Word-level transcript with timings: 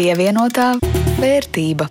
Pievienotā 0.00 0.78
vērtība. 1.20 1.84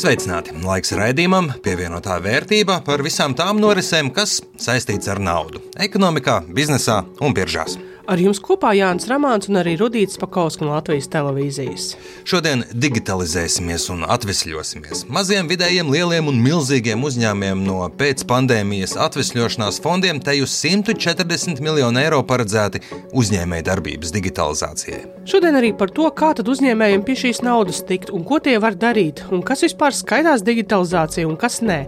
Sveicināti! 0.00 0.54
Laiks 0.64 0.94
raidījumam, 0.96 1.50
pievienotā 1.60 2.16
vērtība 2.24 2.78
par 2.86 3.04
visām 3.04 3.34
tām 3.36 3.60
norisēm, 3.60 4.08
kas 4.16 4.38
saistīts 4.56 5.10
ar 5.12 5.20
naudu- 5.20 5.60
ekonomikā, 5.86 6.38
biznesā 6.48 7.02
un 7.20 7.36
biržās. 7.36 7.76
Ar 8.08 8.20
jums 8.20 8.40
kopā 8.40 8.72
Jānis 8.76 9.08
Rāmāns 9.10 9.50
un 9.50 9.58
arī 9.60 9.74
Rudīts 9.80 10.18
Pakausks 10.20 10.62
no 10.62 10.70
Latvijas 10.72 11.08
televīzijas. 11.12 11.90
Šodien 12.28 12.64
digitalizēsimies 12.72 13.88
un 13.92 14.06
atvesļosimies. 14.08 15.04
Maziem, 15.12 15.48
vidējiem, 15.50 15.90
lieliem 15.92 16.30
un 16.30 16.40
milzīgiem 16.40 17.04
uzņēmumiem 17.04 17.64
no 17.66 17.82
pēcpandēmijas 18.00 18.96
atvesļošanās 19.04 19.80
fondiem 19.84 20.22
te 20.24 20.38
uz 20.40 20.54
140 20.62 21.60
miljonu 21.64 22.00
eiro 22.00 22.22
paredzēti 22.26 22.82
uzņēmēja 23.12 23.68
darbības 23.68 24.14
digitalizācijai. 24.16 25.02
Šodien 25.28 25.60
arī 25.60 25.74
par 25.76 25.92
to, 25.94 26.08
kā 26.16 26.32
tad 26.38 26.48
uzņēmējiem 26.48 27.04
pie 27.04 27.18
šīs 27.26 27.44
naudas 27.46 27.84
tikt 27.88 28.14
un 28.14 28.24
ko 28.24 28.40
tie 28.40 28.56
var 28.62 28.78
darīt, 28.80 29.26
un 29.30 29.44
kas 29.44 29.66
vispār 29.68 29.96
skaitās 29.96 30.46
digitalizācija 30.46 31.28
un 31.28 31.38
kas 31.40 31.60
nē. 31.64 31.82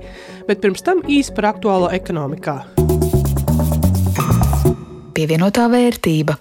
Bet 0.48 0.60
pirms 0.60 0.84
tam 0.84 1.04
īsi 1.09 1.32
par 1.37 1.54
aktuālo 1.54 1.88
ekonomikā 1.95 2.81
pievienotā 5.15 5.69
vērtība. 5.73 6.41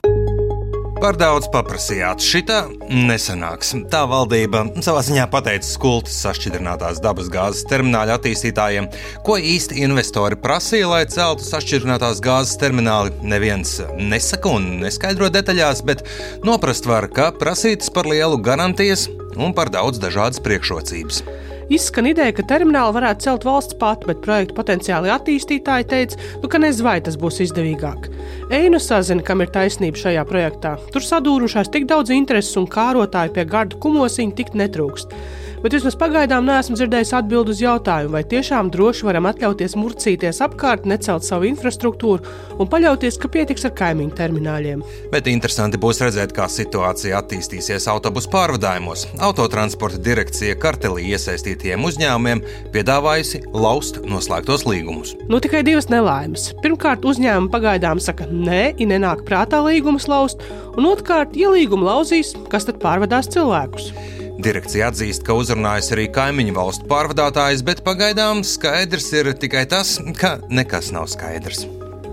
Par 1.02 1.16
daudz 1.18 1.48
paprasījāt, 1.50 2.22
šitā 2.22 2.60
nesanāks. 2.94 3.72
Tā 3.90 4.04
valdība 4.06 4.68
savā 4.86 5.02
ziņā 5.02 5.24
pateica 5.34 5.66
skultas 5.66 6.20
sašķidrinātās 6.22 7.00
dabas 7.02 7.32
gāzes 7.34 7.66
termināļa 7.72 8.20
attīstītājiem, 8.20 8.92
ko 9.26 9.40
īsti 9.42 9.82
investori 9.82 10.38
prasīja, 10.38 10.92
lai 10.92 11.02
celtu 11.10 11.48
sašķidrinātās 11.48 12.22
gāzes 12.22 12.60
termināli. 12.62 13.16
Neviens 13.26 13.80
nesaka 13.98 14.54
un 14.60 14.68
neskaidro 14.84 15.32
detaļās, 15.34 15.82
bet 15.90 16.06
noprast 16.46 16.86
var, 16.86 17.10
ka 17.10 17.32
prasītas 17.34 17.90
par 17.90 18.06
lielu 18.06 18.38
garantijas 18.38 19.08
un 19.42 19.58
par 19.58 19.74
daudz 19.74 19.98
dažādas 20.06 20.44
priekšrocības. 20.46 21.24
Izskan 21.72 22.10
ideja, 22.10 22.34
ka 22.36 22.44
terminālu 22.44 22.92
varētu 22.98 23.24
celt 23.24 23.46
valsts 23.48 23.78
pati, 23.80 24.10
bet 24.10 24.20
projektu 24.26 24.58
potenciāli 24.58 25.12
attīstītāji 25.14 25.86
teica, 25.88 26.18
nu, 26.42 26.50
ka 26.52 26.60
nezinu, 26.60 26.84
vai 26.90 26.98
tas 27.06 27.16
būs 27.20 27.40
izdevīgāk. 27.46 28.10
Einu 28.52 28.82
sazina, 28.84 29.24
kam 29.24 29.40
ir 29.40 29.54
taisnība 29.56 30.02
šajā 30.02 30.26
projektā. 30.28 30.74
Tur 30.92 31.06
sadūrušās 31.08 31.72
tik 31.72 31.88
daudz 31.88 32.12
intereses 32.12 32.60
un 32.60 32.68
kārotāju 32.68 33.38
pie 33.38 33.48
garda 33.48 33.80
kumosiņa 33.80 34.36
tik 34.42 34.52
netrūkst 34.60 35.16
bet 35.62 35.76
vismaz 35.76 35.96
pagaidām 36.00 36.48
neesmu 36.48 36.78
dzirdējis 36.78 37.14
atbildi 37.20 37.54
uz 37.54 37.62
jautājumu, 37.62 38.16
vai 38.16 38.24
tiešām 38.28 38.72
droši 38.74 39.08
varam 39.08 39.28
atļauties 39.30 39.78
murcīties 39.80 40.42
apkārt, 40.46 40.88
necelt 40.90 41.26
savu 41.28 41.48
infrastruktūru 41.50 42.26
un 42.62 42.70
paļauties, 42.72 43.20
ka 43.22 43.30
pietiks 43.32 43.66
ar 43.70 43.76
kaimiņu 43.78 44.16
termināļiem. 44.18 44.84
Bet 45.14 45.30
interesanti 45.32 45.80
būs 45.82 46.02
redzēt, 46.04 46.34
kā 46.36 46.48
situācija 46.52 47.20
attīstīsies 47.22 47.88
autobusu 47.92 48.32
pārvadājumos. 48.34 49.08
Autotransporta 49.22 50.02
direkcija 50.02 50.58
kartelī 50.62 51.12
iesaistītiem 51.14 51.86
uzņēmumiem 51.90 52.44
piedāvājusi 52.74 53.44
laust 53.54 54.02
noslēgtos 54.08 54.66
līgumus. 54.70 55.16
Nu 55.30 55.42
tikai 55.44 55.64
divas 55.68 55.90
nelaimes. 55.92 56.52
Pirmkārt, 56.64 57.06
uzņēmumi 57.08 57.52
pagaidām 57.54 58.02
saka, 58.04 58.30
nē, 58.32 58.64
ja 58.80 58.90
nenāk 58.94 59.26
prātā 59.28 59.62
līgumus 59.66 60.10
laust, 60.12 60.42
un 60.78 60.90
otrkārt, 60.90 61.38
ja 61.38 61.52
līgumu 61.54 61.88
lauzīs, 61.88 62.36
kas 62.52 62.68
tad 62.70 62.82
pārvadās 62.84 63.30
cilvēkus? 63.32 63.92
Direkcija 64.40 64.88
atzīst, 64.92 65.26
ka 65.28 65.36
uzrunājas 65.36 65.92
arī 65.92 66.08
kaimiņu 66.14 66.56
valstu 66.56 66.88
pārvadātājs, 66.92 67.66
bet 67.68 67.84
pagaidām 67.84 68.46
skaidrs 68.48 69.12
ir 69.18 69.34
tikai 69.36 69.66
tas, 69.70 69.98
ka 70.18 70.38
nekas 70.50 70.94
nav 70.96 71.10
skaidrs. 71.12 71.66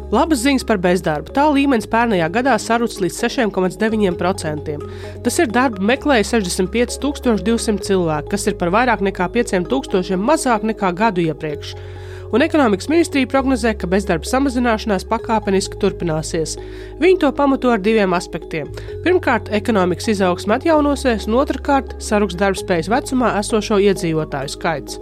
Labas 0.08 0.40
ziņas 0.40 0.64
par 0.64 0.78
bezdarbu. 0.80 1.34
Tā 1.36 1.44
līmenis 1.52 1.86
pērnajā 1.92 2.30
gadā 2.32 2.54
sarucis 2.58 3.02
līdz 3.04 3.18
6,9%. 3.26 4.76
Tas 5.24 5.38
ir 5.42 5.50
darba 5.52 5.84
meklēja 5.90 6.24
65,200 6.30 7.84
cilvēku, 7.84 8.32
kas 8.32 8.48
ir 8.48 8.56
par 8.56 8.72
vairāk 8.72 9.04
nekā 9.04 9.28
5,000 9.36 10.16
mazāk 10.16 10.64
nekā 10.72 10.94
gadu 10.96 11.26
iepriekš 11.28 11.76
un 12.32 12.44
ekonomikas 12.44 12.88
ministrija 12.92 13.28
prognozē, 13.30 13.74
ka 13.78 13.88
bezdarba 13.90 14.28
samazināšanās 14.28 15.06
pakāpeniski 15.08 15.80
turpināsies. 15.82 16.56
Viņi 17.00 17.20
to 17.22 17.32
pamato 17.32 17.72
ar 17.72 17.82
diviem 17.82 18.14
aspektiem. 18.16 18.70
Pirmkārt, 19.04 19.52
ekonomikas 19.54 20.10
izaugsme 20.14 20.58
atjaunosies, 20.58 21.28
un 21.28 21.38
otrkārt, 21.42 21.96
saruks 22.02 22.36
darbspējas 22.38 22.90
vecumā 22.92 23.34
esošo 23.40 23.80
iedzīvotāju 23.88 24.54
skaits. 24.54 24.98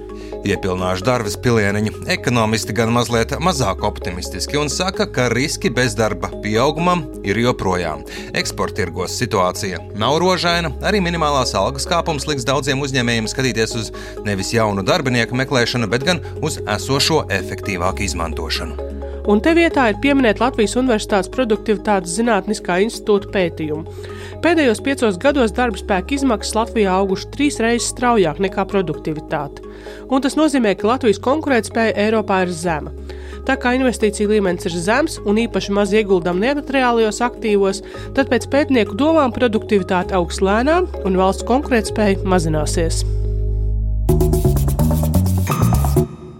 Iepilnāšu 0.46 1.04
darbas 1.04 1.34
pilieniņu 1.42 2.06
ekonomisti 2.12 2.74
gan 2.76 2.92
mazliet 2.94 3.34
mazāk 3.42 3.82
optimistiski 3.84 4.58
un 4.60 4.70
saka, 4.72 5.08
ka 5.10 5.26
riski 5.32 5.70
bezdarba 5.74 6.30
pieaugumam 6.44 7.02
ir 7.26 7.38
joprojām. 7.42 8.04
Eksporta 8.36 8.80
tirgos 8.80 9.16
situācija 9.18 9.80
nav 9.98 10.18
rožaina, 10.22 10.70
arī 10.86 11.02
minimālās 11.04 11.54
algas 11.58 11.88
kāpums 11.88 12.28
liks 12.28 12.46
daudziem 12.48 12.82
uzņēmējiem 12.84 13.28
skatīties 13.32 13.76
uz 13.80 13.92
nevis 14.26 14.52
jaunu 14.54 14.84
darbinieku 14.86 15.36
meklēšanu, 15.40 15.88
bet 15.90 16.04
gan 16.06 16.22
uz 16.44 16.60
esošo 16.76 17.15
efektīvāku 17.38 18.04
izmantošanu. 18.06 18.96
Un 19.26 19.40
te 19.42 19.50
vietā 19.58 19.88
ir 19.90 19.96
pieminēta 19.98 20.44
Latvijas 20.44 20.76
Universitātes 20.78 21.30
Produktivitātes 21.34 22.12
Zinātniskā 22.14 22.76
institūta 22.84 23.32
pētījuma. 23.34 23.96
Pēdējos 24.44 24.82
piecos 24.86 25.18
gados 25.18 25.54
darba 25.56 25.80
spēka 25.80 26.14
izmaksas 26.14 26.54
Latvijā 26.54 26.92
augušas 26.94 27.32
trīs 27.34 27.58
reizes 27.62 27.90
straujāk 27.90 28.38
nekā 28.44 28.66
produktivitāte. 28.70 29.66
Un 30.06 30.22
tas 30.22 30.38
nozīmē, 30.38 30.76
ka 30.78 30.92
Latvijas 30.92 31.18
konkurētspēja 31.26 31.98
Eiropā 32.06 32.44
ir 32.46 32.54
zema. 32.54 32.94
Tā 33.46 33.58
kā 33.58 33.74
investīcija 33.74 34.30
līmenis 34.30 34.70
ir 34.70 34.78
zems 34.86 35.18
un 35.26 35.42
īpaši 35.42 35.74
maz 35.74 35.94
ieguldām 35.94 36.38
nemateriālajos 36.42 37.22
aktīvos, 37.26 37.82
tad 38.14 38.30
pēc 38.30 38.46
pētnieku 38.54 38.98
domām 38.98 39.34
produktivitāte 39.34 40.14
augs 40.18 40.42
lēnām 40.42 40.90
un 41.02 41.18
valsts 41.18 41.46
konkurētspēja 41.50 42.22
mazināsies. 42.26 43.02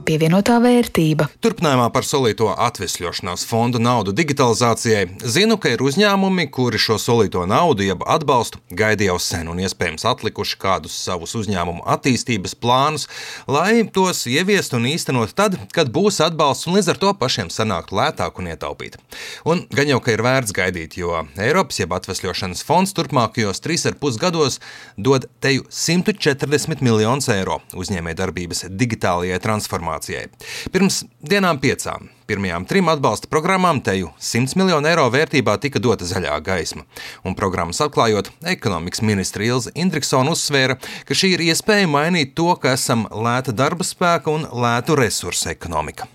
Pievienotā 0.07 0.57
vērtība. 0.63 1.27
Turpinājumā 1.43 1.89
par 1.95 2.07
solīto 2.07 2.49
atvesļošanās 2.53 3.45
fondu 3.49 3.81
naudu 3.83 4.15
digitalizācijai. 4.17 5.09
Zinu, 5.27 5.59
ka 5.59 5.73
ir 5.75 5.83
uzņēmumi, 5.83 6.47
kuri 6.55 6.79
šo 6.81 6.99
solīto 7.03 7.43
naudu, 7.49 7.83
jeb 7.87 8.05
atbalstu, 8.07 8.61
gaida 8.71 9.09
jau 9.09 9.17
sen 9.23 9.51
un 9.51 9.61
iespējams 9.65 10.07
atlikuši 10.07 10.59
kādus 10.63 10.95
savus 11.07 11.35
uzņēmumu 11.39 11.83
attīstības 11.97 12.55
plānus, 12.63 13.09
lai 13.51 13.83
tos 13.93 14.25
ieviestu 14.31 14.79
un 14.79 14.87
īstenot 14.93 15.35
tad, 15.37 15.59
kad 15.75 15.91
būs 15.95 16.21
atbalsts 16.25 16.71
un 16.71 16.79
līdz 16.79 16.93
ar 16.95 17.03
to 17.03 17.13
pašiem 17.19 17.51
sanāktu 17.53 17.99
lētāk 17.99 18.39
un 18.39 18.51
ietaupīt. 18.53 19.01
Un 19.49 19.65
gan 19.75 19.91
jau 19.91 20.01
ka 20.05 20.15
ir 20.15 20.23
vērts 20.27 20.55
gaidīt, 20.57 20.99
jo 21.01 21.25
Eiropas 21.35 21.83
jeb 21.83 21.95
atvesļošanas 21.99 22.63
fonds 22.67 22.95
turpmākajos 22.97 23.63
3,5 23.65 24.23
gados 24.23 24.61
dod 24.97 25.27
teju 25.43 25.67
140 25.73 26.85
miljonus 26.87 27.31
eiro 27.35 27.59
uzņēmējdarbības 27.75 28.67
digitālajai 28.71 29.43
transformācijai 29.43 29.96
transformācijai. 29.97 30.29
Pirms 30.73 31.05
dienām 31.23 31.59
piecām 31.61 32.11
pirmajām 32.27 32.67
trim 32.67 32.89
atbalsta 32.89 33.29
programmām 33.31 33.81
teju 33.81 34.11
100 34.19 34.57
miljonu 34.57 34.89
eiro 34.89 35.09
vērtībā 35.11 35.59
tika 35.61 35.79
dota 35.79 36.05
zaļā 36.05 36.41
gaisma. 36.43 36.85
Un 37.25 37.35
programmas 37.35 37.81
atklājot, 37.81 38.31
ekonomikas 38.45 39.03
ministra 39.03 39.45
Ilza 39.45 39.71
Indriksona 39.75 40.33
uzsvēra, 40.35 40.79
ka 41.07 41.15
šī 41.15 41.37
ir 41.37 41.47
iespēja 41.47 41.87
mainīt 41.87 42.35
to, 42.35 42.55
ka 42.57 42.75
esam 42.75 43.07
lēta 43.11 43.53
darba 43.55 43.85
spēka 43.85 44.31
un 44.31 44.47
lētu 44.51 44.97
resursu 44.99 45.51
ekonomika. 45.51 46.09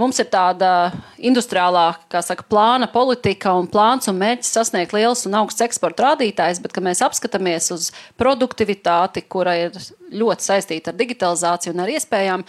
Mums 0.00 0.16
ir 0.22 0.30
tāda 0.32 0.90
industriālā, 1.20 1.90
kā 2.08 2.22
saka, 2.24 2.46
plāna 2.48 2.86
politika 2.88 3.52
un 3.58 3.66
plāns 3.68 4.08
un 4.08 4.16
mērķis 4.16 4.54
sasniegt 4.56 4.94
liels 4.96 5.26
un 5.28 5.36
augsts 5.42 5.60
eksporta 5.66 6.06
rādītājs, 6.06 6.62
bet, 6.64 6.72
kad 6.72 6.86
mēs 6.86 7.02
apskatāmies 7.04 7.68
uz 7.74 7.90
produktivitāti, 8.20 9.26
kura 9.28 9.58
ir 9.66 9.76
ļoti 10.08 10.46
saistīta 10.46 10.94
ar 10.94 10.96
digitalizāciju 11.02 11.76
un 11.76 11.84
ar 11.84 11.92
iespējām, 11.98 12.46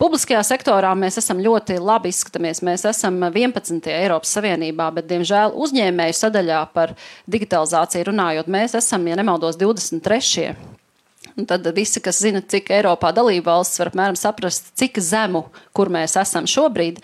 Publiskajā 0.00 0.40
sektorā 0.48 0.94
mēs 0.96 1.18
esam 1.20 1.42
ļoti 1.44 1.74
labi 1.76 2.08
izskatāmies. 2.08 2.62
Mēs 2.64 2.86
esam 2.88 3.18
11. 3.20 3.84
Eiropas 3.92 4.30
Savienībā, 4.32 4.86
bet, 4.96 5.04
diemžēl, 5.10 5.52
uzņēmēju 5.60 6.16
sadaļā 6.16 6.62
par 6.72 6.94
digitalizāciju 7.28 8.08
runājot, 8.08 8.48
mēs 8.48 8.78
esam, 8.80 9.04
ja 9.12 9.20
nemaldos, 9.20 9.60
23. 9.60 10.54
Un 11.38 11.46
tad 11.48 11.66
visi, 11.76 12.02
kas 12.02 12.20
zina, 12.24 12.42
cik 12.42 12.72
Eiropā 12.74 13.12
dalība 13.14 13.52
valsts 13.54 13.80
var 13.80 13.92
apmēram 13.92 14.18
saprast, 14.18 14.72
cik 14.78 14.98
zemu, 15.04 15.46
kur 15.76 15.92
mēs 15.92 16.16
esam 16.20 16.48
šobrīd, 16.50 16.98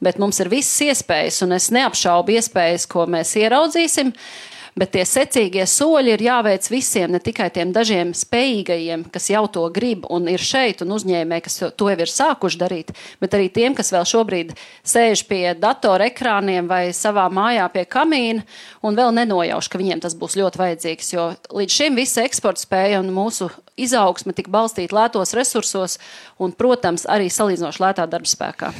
bet 0.00 0.20
mums 0.22 0.40
ir 0.40 0.52
visas 0.52 0.78
iespējas, 0.88 1.42
un 1.44 1.56
es 1.58 1.70
neapšaubu 1.74 2.36
iespējas, 2.38 2.88
ko 2.90 3.08
mēs 3.10 3.36
ieraudzīsim. 3.40 4.12
Uh, 4.12 4.55
bet 4.76 4.92
tie 4.94 5.04
secīgie 5.08 5.64
soļi 5.68 6.12
ir 6.14 6.24
jāveic 6.26 6.68
visiem, 6.70 7.10
ne 7.14 7.20
tikai 7.22 7.48
tiem 7.54 7.72
dažiem 7.74 8.12
spējīgajiem, 8.16 9.06
kas 9.12 9.30
jau 9.32 9.44
to 9.52 9.64
grib 9.74 10.04
un 10.12 10.28
ir 10.30 10.42
šeit, 10.42 10.82
un 10.84 10.92
uzņēmēji, 10.96 11.44
kas 11.46 11.58
to 11.78 11.88
jau 11.90 11.96
ir 11.96 12.12
sākuši 12.12 12.60
darīt, 12.60 12.92
bet 13.22 13.36
arī 13.36 13.48
tiem, 13.52 13.76
kas 13.76 13.92
vēl 13.94 14.04
šobrīd 14.08 14.52
sēž 14.86 15.24
pie 15.30 15.42
datora 15.58 16.10
ekrāniem 16.10 16.68
vai 16.68 16.90
savā 16.96 17.26
mājā 17.32 17.68
pie 17.72 17.86
kamīna 17.88 18.44
un 18.84 18.98
vēl 18.98 19.14
nenojauš, 19.16 19.70
ka 19.72 19.80
viņiem 19.80 20.04
tas 20.04 20.18
būs 20.18 20.36
ļoti 20.40 20.62
vajadzīgs, 20.62 21.14
jo 21.16 21.30
līdz 21.56 21.80
šim 21.80 21.96
visa 21.96 22.26
eksporta 22.28 22.66
spēja 22.66 23.00
un 23.00 23.10
mūsu 23.16 23.48
izaugsme 23.80 24.36
tika 24.36 24.52
balstīta 24.52 24.96
lētos 24.96 25.34
resursos 25.36 25.98
un, 26.38 26.52
protams, 26.52 27.08
arī 27.08 27.32
salīdzinoši 27.32 27.84
lētā 27.84 28.08
darba 28.10 28.28
spēkā. 28.28 28.72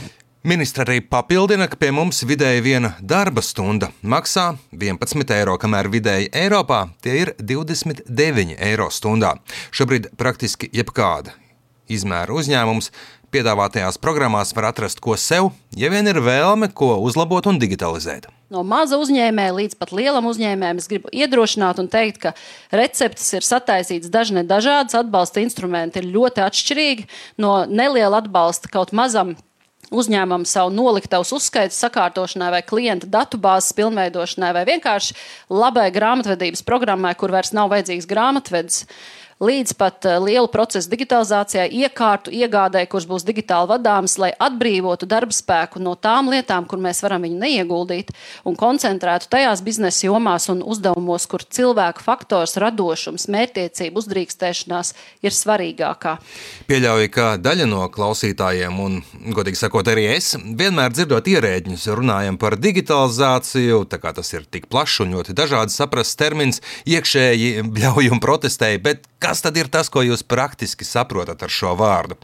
Ministra 0.46 0.84
arī 0.87 1.00
papildina, 1.02 1.66
ka 1.66 1.75
pie 1.75 1.88
mums 1.90 2.20
vidēji 2.22 2.60
viena 2.62 2.93
darba 3.02 3.43
stunda 3.43 3.88
maksā 4.06 4.52
11 4.70 5.32
eiro, 5.34 5.56
kamēr 5.58 5.88
vidēji 5.90 6.28
Eiropā 6.38 6.84
tie 7.02 7.16
ir 7.25 7.32
29 7.40 8.54
eiro 8.54 8.87
stundā. 8.94 9.32
Šobrīd 9.75 10.12
praktiski 10.14 10.69
jebkāda 10.70 11.34
izmēra 11.90 12.31
uzņēmums 12.38 12.93
piedāvātajās 13.34 13.98
programmās 13.98 14.54
var 14.54 14.69
atrast 14.69 15.02
ko 15.02 15.16
sev, 15.19 15.48
ja 15.75 15.90
vien 15.90 16.06
ir 16.06 16.22
vēlme 16.22 16.70
ko 16.70 16.92
uzlabot 17.02 17.50
un 17.50 17.58
digitalizēt. 17.58 18.31
No 18.54 18.62
maza 18.62 19.00
uzņēmēja 19.02 19.56
līdz 19.56 19.75
pat 19.82 19.90
lielam 19.99 20.31
uzņēmējam 20.31 20.78
es 20.78 20.87
gribu 20.92 21.10
iedrošināt 21.10 21.82
un 21.82 21.90
teikt, 21.90 22.22
ka 22.22 22.37
receptes 22.70 23.34
ir 23.34 23.42
sataisītas 23.42 24.14
dažne 24.14 24.46
dažādas, 24.46 24.94
atbalsta 24.94 25.42
instrumenti 25.42 25.99
ir 25.99 26.06
ļoti 26.14 26.46
atšķirīgi. 26.46 27.10
No 27.42 27.64
neliela 27.66 28.22
atbalsta 28.22 28.70
kaut 28.70 28.94
mazam 28.94 29.34
uzņēmumam 29.94 30.46
savu 30.48 30.72
noliktavas 30.74 31.32
uzskaitas 31.36 31.78
sakārtošanai, 31.84 32.50
vai 32.54 32.62
klienta 32.66 33.08
datubāzes 33.10 33.74
pilnveidošanai, 33.78 34.52
vai 34.56 34.64
vienkārši 34.68 35.16
labai 35.52 35.88
grāmatvedības 35.94 36.64
programmai, 36.66 37.14
kur 37.18 37.34
vairs 37.34 37.54
nav 37.56 37.70
vajadzīgs 37.74 38.08
grāmatvedis 38.10 38.84
līdz 39.40 39.74
pat 39.76 40.06
eh, 40.08 40.16
lielu 40.22 40.48
procesu 40.48 40.88
digitalizācijai, 40.92 41.68
iekārtu 41.84 42.32
iegādē, 42.32 42.84
kurš 42.88 43.06
būs 43.10 43.26
digitāli 43.26 43.68
vadāms, 43.74 44.16
lai 44.20 44.32
atbrīvotu 44.32 45.08
darba 45.08 45.34
spēku 45.36 45.82
no 45.82 45.94
tām 45.94 46.30
lietām, 46.32 46.64
kur 46.68 46.80
mēs 46.80 47.02
varam 47.04 47.26
viņu 47.26 47.40
neieguldīt 47.42 48.12
un 48.48 48.56
koncentrētu 48.56 49.28
tajās 49.32 49.62
biznesa 49.66 50.06
jomās 50.08 50.48
un 50.52 50.62
uzdevumos, 50.64 51.28
kur 51.28 51.44
cilvēku 51.44 52.04
faktors, 52.04 52.56
radošums, 52.62 53.28
mērķtiecība, 53.32 54.00
uzdrīkstēšanās 54.00 54.94
ir 55.26 55.36
svarīgākā. 55.36 56.16
Pieļauju, 56.70 57.12
ka 57.12 57.28
daļa 57.40 57.68
no 57.68 57.84
klausītājiem, 57.92 58.80
un, 58.80 58.98
godīgi 59.36 59.60
sakot, 59.60 59.88
arī 59.92 60.08
es, 60.14 60.32
vienmēr 60.36 60.94
dzirdot 60.96 61.28
ierēģņus, 61.28 61.86
runājam 61.98 62.40
par 62.40 62.56
digitalizāciju, 62.60 63.84
tā 63.90 64.00
kā 64.00 64.14
tas 64.16 64.32
ir 64.32 64.48
tik 64.48 64.70
plašs 64.72 65.02
un 65.04 65.12
ļoti 65.18 65.36
dažādi 65.36 65.76
saprasts 65.76 66.16
termins, 66.16 66.62
iekšēji 66.88 67.52
bļauj 67.76 68.10
un 68.16 68.22
protestēji, 68.22 68.82
bet 68.86 69.04
Kas 69.26 69.40
tad 69.43 69.56
ir 69.58 69.67
tas, 69.67 69.88
ko 69.90 70.05
jūs 70.06 70.20
praktiski 70.23 70.87
saprotat 70.87 71.40
ar 71.43 71.50
šo 71.50 71.73
vārdu? 71.75 72.14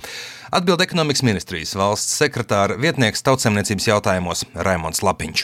Atbild 0.55 0.85
ekonomikas 0.85 1.25
ministrijas 1.27 1.73
valsts 1.75 2.15
sekretāra 2.21 2.77
vietnieks 2.79 3.27
tautsemniecības 3.27 3.89
jautājumos 3.89 4.45
Raimons 4.55 5.03
Lapiņš. 5.03 5.43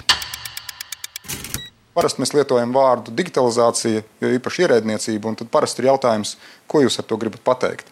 Parasti 1.99 2.23
mēs 2.23 2.35
lietojam 2.37 2.71
vārdu 2.77 3.11
digitalizācija, 3.11 4.05
jo 4.23 4.33
īpaši 4.39 4.69
ierēdniecība, 4.69 5.33
un 5.33 5.41
tad 5.43 5.51
parasti 5.51 5.83
ir 5.83 5.91
jautājums, 5.91 6.37
ko 6.71 6.85
jūs 6.85 7.03
ar 7.03 7.11
to 7.11 7.19
gribat 7.19 7.43
pateikt. 7.51 7.91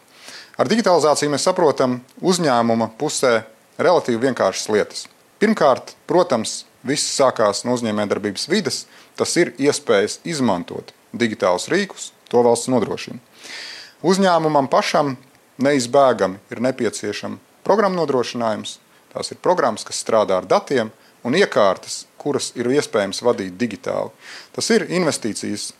Ar 0.62 0.70
digitalizāciju 0.70 1.34
mēs 1.34 1.50
saprotam 1.50 1.98
uzņēmuma 2.22 2.92
pusē 3.02 3.40
relatīvi 3.82 4.28
vienkāršas 4.28 4.70
lietas. 4.76 5.06
Pirmkārt, 5.42 5.96
protams, 6.06 6.60
viss 6.86 7.18
sākās 7.18 7.66
no 7.66 7.74
uzņēmējdarbības 7.74 8.46
vides, 8.46 8.84
tas 9.18 9.34
ir 9.42 9.56
iespējas 9.58 10.20
izmantot 10.22 10.94
digitālus 11.10 11.66
rīkus, 11.72 12.12
to 12.30 12.46
valsts 12.46 12.70
nodrošina. 12.70 13.18
Uzņēmumam 14.04 14.68
pašam 14.68 15.14
neizbēgami 15.62 16.42
ir 16.52 16.60
nepieciešama 16.60 17.38
programmu 17.64 18.02
nodrošinājums. 18.02 18.76
Tās 19.14 19.32
ir 19.32 19.40
programmas, 19.40 19.86
kas 19.88 20.02
strādā 20.02 20.36
ar 20.36 20.48
datiem 20.48 20.90
un 21.24 21.36
iekārtas, 21.38 22.04
kuras 22.20 22.50
ir 22.58 22.68
iespējams 22.68 23.22
vadīt 23.24 23.56
digitāli. 23.56 24.12
Tas 24.52 24.68
ir 24.74 24.84
investīcijas 24.92 25.70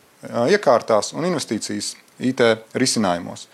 iekārtās 0.49 1.13
un 1.13 1.27
investīcijas 1.29 1.93
IT 2.17 2.41
risinājumos. 2.73 3.45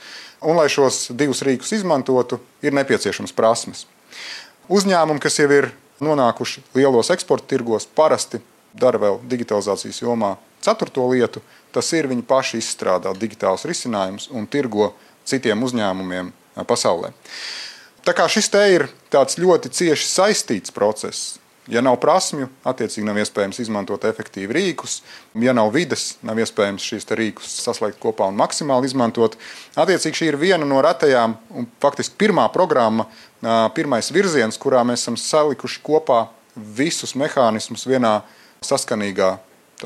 Un, 0.44 0.56
lai 0.56 0.70
šos 0.72 1.10
divus 1.12 1.44
rīkus 1.44 1.74
izmantotu, 1.76 2.40
ir 2.64 2.76
nepieciešams 2.76 3.36
prasmes. 3.36 3.86
Uzņēmumi, 4.72 5.20
kas 5.24 5.40
jau 5.40 5.50
ir 5.52 5.70
nonākuši 6.04 6.64
lielos 6.76 7.12
eksporta 7.12 7.52
tirgos, 7.52 7.86
parasti 7.88 8.40
dara 8.74 9.00
vēl 9.00 9.20
digitalizācijas 9.28 10.02
jomā 10.04 10.38
ceturto 10.64 11.06
lietu, 11.12 11.44
Tas 11.74 11.90
ir 11.98 12.08
viņi 12.10 12.22
paši 12.30 12.62
izstrādā 12.62 13.12
digitālus 13.18 13.66
risinājumus 13.66 14.30
un 14.30 14.46
tirgo 14.46 14.92
citiem 15.26 15.64
uzņēmumiem 15.66 16.30
pasaulē. 16.70 17.10
Tā 18.06 18.14
kā 18.14 18.28
šis 18.30 18.52
te 18.54 18.62
ir 18.76 18.86
tāds 19.14 19.40
ļoti 19.42 19.72
cieši 19.74 20.12
saistīts 20.12 20.76
process, 20.76 21.40
Ja 21.72 21.80
nav 21.80 21.94
prasmju, 22.04 22.50
attiecīgi 22.68 23.06
nav 23.08 23.16
iespējams 23.22 23.62
izmantot 23.64 24.04
efektīvi 24.04 24.52
rīkus. 24.52 24.98
Ja 25.40 25.54
nav 25.56 25.70
vides, 25.72 26.18
nav 26.20 26.42
iespējams 26.44 26.84
šīs 26.84 27.08
rīkus 27.16 27.54
saslēgt 27.64 28.02
kopā 28.04 28.28
un 28.28 28.36
maksimāli 28.36 28.90
izmantot. 28.92 29.38
Attiecīgi 29.80 30.20
šī 30.20 30.28
ir 30.34 30.38
viena 30.42 30.68
no 30.68 30.82
retajām 30.84 31.38
un 31.56 31.70
faktiski 31.80 32.20
pirmā 32.20 32.50
programma, 32.52 33.08
pirmais 33.80 34.12
virziens, 34.12 34.60
kurā 34.60 34.84
mēs 34.84 35.06
esam 35.06 35.16
salikuši 35.16 35.80
kopā 35.88 36.26
visus 36.76 37.16
mehānismus 37.16 37.88
vienā 37.88 38.18
saskanīgā 38.60 39.32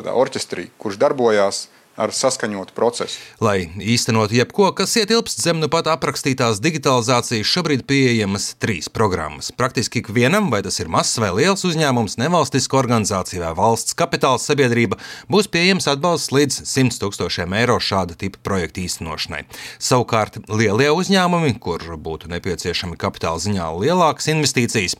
orķestrī, 0.06 0.70
kurš 0.78 1.00
darbojās 1.02 1.68
ar 1.98 2.14
saskaņotu 2.14 2.76
procesu. 2.78 3.18
Lai 3.42 3.72
īstenotu 3.82 4.38
jebko, 4.38 4.70
kas 4.78 4.94
ietilpst 5.02 5.42
zem 5.42 5.58
nu 5.62 5.70
pat 5.72 5.90
aprakstītās 5.90 6.62
digitalizācijas, 6.62 7.50
šobrīd 7.50 7.84
pieejamas 7.90 8.52
trīs 8.62 8.90
programmas. 8.94 9.50
Praktiski 9.58 10.04
ikvienam, 10.04 10.52
vai 10.54 10.62
tas 10.66 10.78
ir 10.78 10.92
mazs 10.94 11.18
vai 11.22 11.32
liels 11.34 11.66
uzņēmums, 11.66 12.20
nevalstiska 12.22 12.78
organizācija 12.78 13.42
vai 13.48 13.54
valsts 13.58 13.98
kapitāla 13.98 14.38
sabiedrība, 14.42 15.00
būs 15.32 15.50
pieejams 15.50 15.90
atbalsts 15.90 16.34
līdz 16.36 16.60
100 16.70 17.02
tūkstošiem 17.02 17.58
eiro 17.58 17.80
šāda 17.82 18.18
tipa 18.20 18.42
projekta 18.46 18.84
īstenošanai. 18.86 19.48
Savukārt 19.82 20.38
lielie 20.54 20.92
uzņēmumi, 20.94 21.58
kur 21.64 21.82
būtu 21.82 22.30
nepieciešami 22.36 23.00
kapitāla 23.02 23.42
ziņā 23.42 23.72
lielākas 23.82 24.30
investīcijas, 24.36 24.98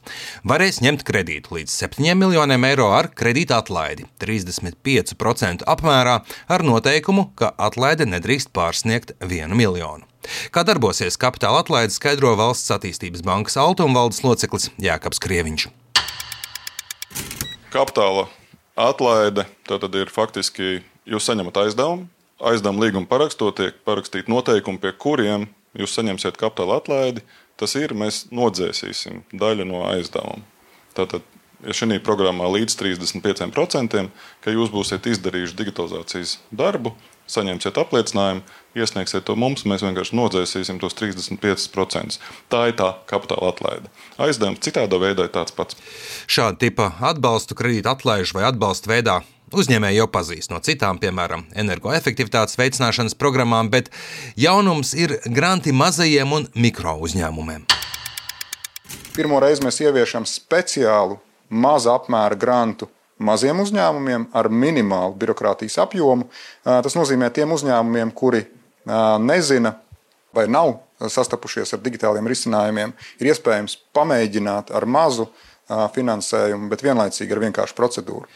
varēs 0.48 0.82
ņemt 0.82 1.06
kredītu 1.06 1.60
līdz 1.60 1.78
7 1.86 2.18
miljoniem 2.18 2.66
eiro 2.72 2.90
ar 2.98 3.12
kredīta 3.14 3.62
atlaidi 3.62 4.10
35% 4.24 5.68
apmērā 5.70 6.20
ar 6.50 6.66
noteikumu 6.66 6.87
noteikumu, 6.88 7.26
ka 7.36 7.52
atlaide 7.60 8.06
nedrīkst 8.08 8.54
pārsniegt 8.56 9.12
vienu 9.20 9.58
miljonu. 9.60 10.06
Kā 10.56 10.64
darbosies 10.64 11.20
kapitāla 11.20 11.60
atlaide, 11.60 11.92
skaidro 11.92 12.32
Valsts 12.40 12.72
attīstības 12.72 13.26
bankas 13.28 13.58
Altumvaldes 13.60 14.24
loceklis 14.24 14.70
Jākaps 14.80 15.20
Krieviņš. 15.20 15.68
Kapitāla 17.76 18.30
atlaide 18.80 19.44
tad 19.68 20.00
ir 20.00 20.08
faktiski 20.08 20.80
jūs 21.04 21.28
saņemat 21.28 21.60
aizdevumu. 21.66 22.08
Aizdevuma 22.40 22.86
līguma 22.86 23.10
parakstot, 23.10 23.60
tiek 23.60 23.84
parakstīti 23.84 24.32
noteikumi, 24.32 24.80
pie 24.80 24.94
kuriem 24.96 25.50
jūs 25.76 25.92
saņemsiet 25.98 26.40
kapitāla 26.40 26.80
atlaidi. 26.80 27.26
Tas 27.60 27.76
ir, 27.76 27.92
mēs 27.98 28.30
nodzēsīsim 28.32 29.26
daļu 29.36 29.68
no 29.68 29.84
aizdevuma. 29.90 30.46
Tātad 30.96 31.26
šī 31.66 32.00
programmā 32.06 32.50
līdz 32.54 32.78
35%, 32.80 34.08
ka 34.44 34.54
jūs 34.54 34.74
būsiet 34.74 35.08
izdarījuši 35.10 35.58
digitalizācijas 35.58 36.38
darbu, 36.52 36.94
saņemsiet 37.28 37.78
apliecinājumu, 37.82 38.44
iesniegsiet 38.78 39.26
to 39.28 39.36
mums, 39.36 39.66
mēs 39.68 39.84
vienkārši 39.84 40.16
nodzēsīsim 40.16 40.80
tos 40.80 40.96
35%. 40.96 42.20
Tā 42.52 42.62
ir 42.70 42.78
tā 42.80 42.94
kapitāla 43.10 43.52
atlaide. 43.52 43.92
Aizdevums 44.22 44.62
citādā 44.64 45.00
veidā 45.02 45.28
ir 45.28 45.34
tāds 45.34 45.56
pats. 45.56 45.80
Šāda 46.30 46.62
tipa 46.62 46.94
atbalstu 47.10 47.58
kredīta 47.58 47.98
atlaižu 47.98 48.40
vai 48.40 48.48
atbalstu 48.52 48.94
veidā 48.94 49.24
Uzņēmēji 49.48 49.96
jau 49.96 50.10
pazīst 50.12 50.52
no 50.52 50.58
citām, 50.60 50.98
piemēram, 51.00 51.46
energoefektivitātes 51.56 52.58
veicināšanas 52.60 53.16
programmām, 53.16 53.70
bet 53.72 53.88
jaunums 54.36 54.92
ir 54.92 55.14
granti 55.32 55.72
mazajiem 55.72 56.34
un 56.36 56.50
mikro 56.52 56.98
uzņēmumiem. 57.08 57.64
Pirmo 59.16 59.40
reizi 59.40 59.64
mēs 59.64 59.80
ieviešam 59.86 60.28
speciālu 60.28 61.16
maza 61.50 61.96
apmēra 61.98 62.38
grantu 62.40 62.90
maziem 63.18 63.62
uzņēmumiem 63.64 64.28
ar 64.38 64.50
minimālu 64.54 65.16
birokrātijas 65.18 65.80
apjomu. 65.82 66.28
Tas 66.64 66.96
nozīmē 66.98 67.30
tiem 67.34 67.54
uzņēmumiem, 67.56 68.14
kuri 68.18 68.44
nezina 69.24 69.74
vai 70.36 70.46
nav 70.52 70.76
sastapušies 70.98 71.76
ar 71.76 71.82
digitāliem 71.84 72.28
risinājumiem, 72.30 72.94
ir 73.22 73.32
iespējams 73.32 73.78
pamēģināt 73.94 74.72
ar 74.76 74.86
mazu 74.90 75.28
finansējumu, 75.68 76.70
bet 76.72 76.84
vienlaicīgi 76.86 77.34
ar 77.36 77.42
vienkāršu 77.44 77.76
procedūru. 77.76 78.28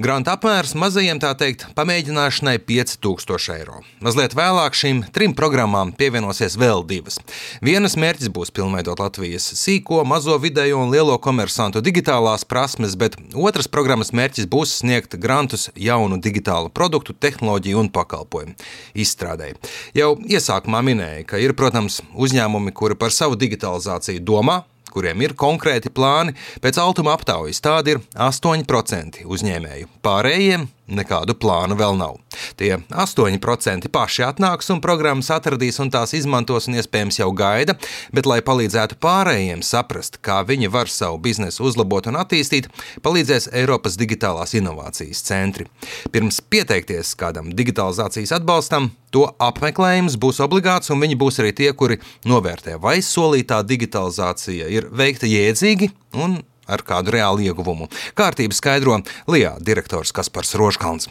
Granta 0.00 0.34
apmērs 0.36 0.72
mazajiem 0.78 1.20
tā 1.22 1.30
teikt 1.38 1.66
pamēģināšanai 1.76 2.56
5000 2.66 3.54
eiro. 3.54 3.80
Mazliet 4.02 4.34
vēlāk 4.38 4.74
šīm 4.78 5.02
trim 5.14 5.34
programmām 5.38 5.92
pievienosies 5.98 6.56
vēl 6.60 6.82
divas. 6.88 7.18
Vienas 7.62 7.94
mērķis 8.00 8.32
būs 8.34 8.50
pilnveidot 8.54 9.02
Latvijas 9.02 9.46
sīko, 9.60 10.02
mazo, 10.08 10.38
vidējo 10.42 10.80
un 10.82 10.94
lielo 10.94 11.18
komersantu 11.22 11.82
digitālās 11.84 12.46
prasmes, 12.48 12.96
bet 12.98 13.18
otras 13.34 13.70
programmas 13.70 14.14
mērķis 14.16 14.48
būs 14.50 14.78
sniegt 14.80 15.18
grantus 15.20 15.68
jaunu 15.76 16.18
digitālu 16.22 16.72
produktu, 16.74 17.14
tehnoloģiju 17.14 17.84
un 17.84 17.92
pakalpojumu 17.94 18.56
izstrādēji. 18.98 19.58
Jau 19.98 20.14
iesākumā 20.26 20.82
minēja, 20.86 21.26
ka 21.34 21.42
ir, 21.42 21.54
protams, 21.58 22.00
uzņēmumi, 22.14 22.74
kuri 22.74 22.98
par 22.98 23.14
savu 23.14 23.38
digitalizāciju 23.38 24.22
domā, 24.26 24.62
kuriem 24.92 25.22
ir 25.24 25.36
konkrēti 25.38 25.92
plāni, 25.94 26.34
pēc 26.62 26.80
altuma 26.82 27.14
aptaujas 27.16 27.62
tādi 27.64 27.96
ir 27.96 28.02
8% 28.14 29.24
uzņēmēju. 29.24 29.90
Pārējiem 30.04 30.68
nekādu 30.94 31.36
plānu 31.38 31.76
vēl 31.78 31.96
nav. 31.98 32.18
Tie 32.60 32.72
8% 32.90 33.88
paši 33.92 34.24
atnāks 34.26 34.70
un 34.72 34.82
programmas 34.84 35.30
atradīs 35.34 35.80
un 35.82 35.90
tās 35.92 36.14
izmantos 36.16 36.68
un 36.68 36.78
iespējams 36.80 37.20
jau 37.20 37.30
gaida, 37.36 37.76
bet, 38.14 38.28
lai 38.30 38.40
palīdzētu 38.44 38.98
pārējiem 39.02 39.64
saprast, 39.66 40.20
kā 40.24 40.40
viņi 40.46 40.70
var 40.72 40.90
savu 40.92 41.20
biznesu 41.22 41.66
uzlabot 41.68 42.10
un 42.10 42.20
attīstīt, 42.20 42.70
palīdzēs 43.04 43.50
Eiropas 43.60 43.98
digitālās 44.00 44.54
inovācijas 44.58 45.24
centri. 45.26 45.68
Pirms 46.12 46.40
pieteikties 46.52 47.14
kādam 47.18 47.52
digitalizācijas 47.56 48.34
atbalstam, 48.40 48.90
to 49.14 49.26
apmeklējums 49.42 50.18
būs 50.20 50.40
obligāts, 50.44 50.92
un 50.94 51.02
viņi 51.02 51.18
būs 51.18 51.40
arī 51.42 51.54
tie, 51.56 51.72
kuri 51.74 51.98
novērtē, 52.28 52.78
vai 52.82 53.00
solītā 53.04 53.62
digitalizācija 53.66 54.70
ir 54.70 54.88
veikta 54.94 55.30
jēdzīgi 55.30 55.90
un 56.20 56.40
ar 56.68 56.84
kādu 56.86 57.14
reālu 57.14 57.46
ieguvumu. 57.46 57.88
Kārtību 58.18 58.56
skaidro 58.56 59.00
Lijā 59.30 59.56
direktors 59.60 60.12
Kaspars 60.12 60.56
Roškalns. 60.58 61.10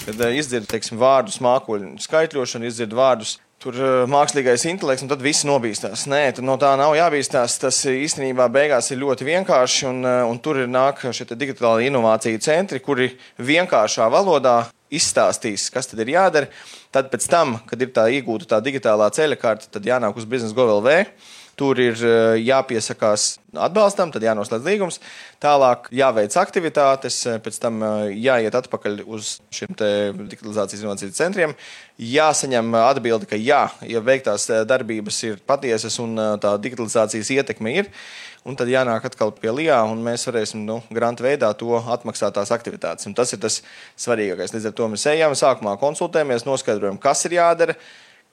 Kad 0.00 0.16
uh, 0.16 0.32
izdzird 0.32 0.68
teiksim, 0.70 0.98
vārdus, 1.00 1.40
mākoņu 1.44 1.98
skaitļošanu, 2.00 2.68
izdzird 2.70 2.94
vārdus, 2.96 3.36
tur 3.60 3.76
uh, 3.76 3.90
mākslīgais 4.08 4.64
intelekts, 4.70 5.04
un 5.04 5.10
tad 5.12 5.20
viss 5.24 5.44
nobīstās. 5.48 6.06
Nē, 6.08 6.22
no 6.40 6.56
tā 6.60 6.72
nav 6.80 6.96
jābīstās. 6.96 7.58
Tas 7.60 7.82
īstenībā 7.90 8.48
beigās 8.52 8.88
ir 8.90 9.02
ļoti 9.02 9.28
vienkārši, 9.28 9.86
un, 9.90 10.02
un 10.30 10.40
tur 10.40 10.62
ir 10.62 10.70
nāk 10.72 11.04
šie 11.12 11.28
digitālai 11.34 11.90
inovāciju 11.90 12.40
centri, 12.40 12.80
kuri 12.80 13.12
vienkāršā 13.36 14.08
valodā 14.12 14.62
izstāstīs, 14.90 15.68
kas 15.70 15.90
tad 15.90 16.00
ir 16.02 16.14
jādara. 16.16 16.48
Tad, 16.90 17.12
tam, 17.30 17.58
kad 17.68 17.82
ir 17.82 17.92
tā 17.94 18.08
iegūta 18.10 18.48
tā 18.56 18.64
digitālā 18.64 19.06
ceļa 19.14 19.38
karte, 19.38 19.68
tad 19.70 19.84
jānāk 19.86 20.16
uz 20.18 20.26
biznesa 20.26 20.56
GoLV 20.56 20.90
Tur 21.60 21.76
ir 21.76 21.98
eh, 22.00 22.38
jāpiesakās 22.40 23.34
atbalstam, 23.52 24.08
tad 24.14 24.24
jānoslēdz 24.24 24.64
līgums. 24.64 24.96
Tālāk 25.44 25.90
jāveic 25.92 26.32
aktivitātes, 26.40 27.18
eh, 27.28 27.36
pēc 27.44 27.58
tam 27.60 27.82
eh, 27.84 28.14
jāiet 28.16 28.56
atpakaļ 28.56 29.02
uz 29.04 29.34
šiem 29.52 29.76
digitalizācijas 29.76 30.80
inovāciju 30.80 31.12
centriem. 31.18 31.52
Jāsaņem 32.00 32.72
atbildi, 32.80 33.28
ka 33.28 33.36
jā, 33.36 33.66
ja 33.84 34.00
veiktās 34.00 34.48
darbības 34.64 35.20
ir 35.28 35.44
patiesas 35.44 36.00
un 36.00 36.16
tā 36.40 36.56
digitalizācijas 36.64 37.34
ietekme 37.36 37.76
ir. 37.82 37.92
Un 38.48 38.56
tad 38.56 38.72
jānāk 38.72 39.04
atkal 39.04 39.34
pie 39.36 39.52
LIBā, 39.52 39.82
un 39.92 40.00
mēs 40.00 40.24
varēsim 40.24 40.62
nu, 40.64 40.78
grantu 40.88 41.26
veidā 41.26 41.52
to 41.60 41.76
atmaksāt 41.76 42.38
tās 42.38 42.54
aktivitātes. 42.56 43.04
Un 43.04 43.12
tas 43.12 43.36
ir 43.36 43.42
tas 43.42 43.60
svarīgākais. 44.00 44.56
Līdz 44.56 44.70
ar 44.70 44.78
to 44.78 44.88
mēs 44.88 45.04
ejam, 45.12 45.36
sākumā 45.36 45.76
konsultējamies, 45.82 46.48
noskaidrojam, 46.48 46.96
kas 47.02 47.28
ir 47.28 47.36
jādara 47.36 47.76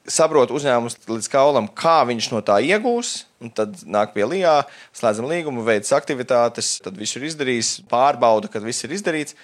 saprot 0.08 0.52
uzņēmums 0.56 0.98
līdz 1.08 1.30
kaulam, 1.32 1.68
kā 1.68 2.00
viņš 2.08 2.32
no 2.32 2.42
tā 2.46 2.58
iegūs. 2.64 3.26
Tad 3.58 3.84
nāk 3.86 4.16
pie 4.16 4.26
LIBā, 4.26 4.62
slēdzam 4.96 5.28
līgumu, 5.30 5.66
veids 5.68 5.94
aktivitātes, 5.94 6.78
tad 6.84 6.98
viss 6.98 7.20
ir 7.20 7.28
izdarījis, 7.28 7.74
pārbauda, 7.92 8.50
ka 8.52 8.64
viss 8.64 8.88
ir 8.88 8.96
izdarīts. 8.98 9.38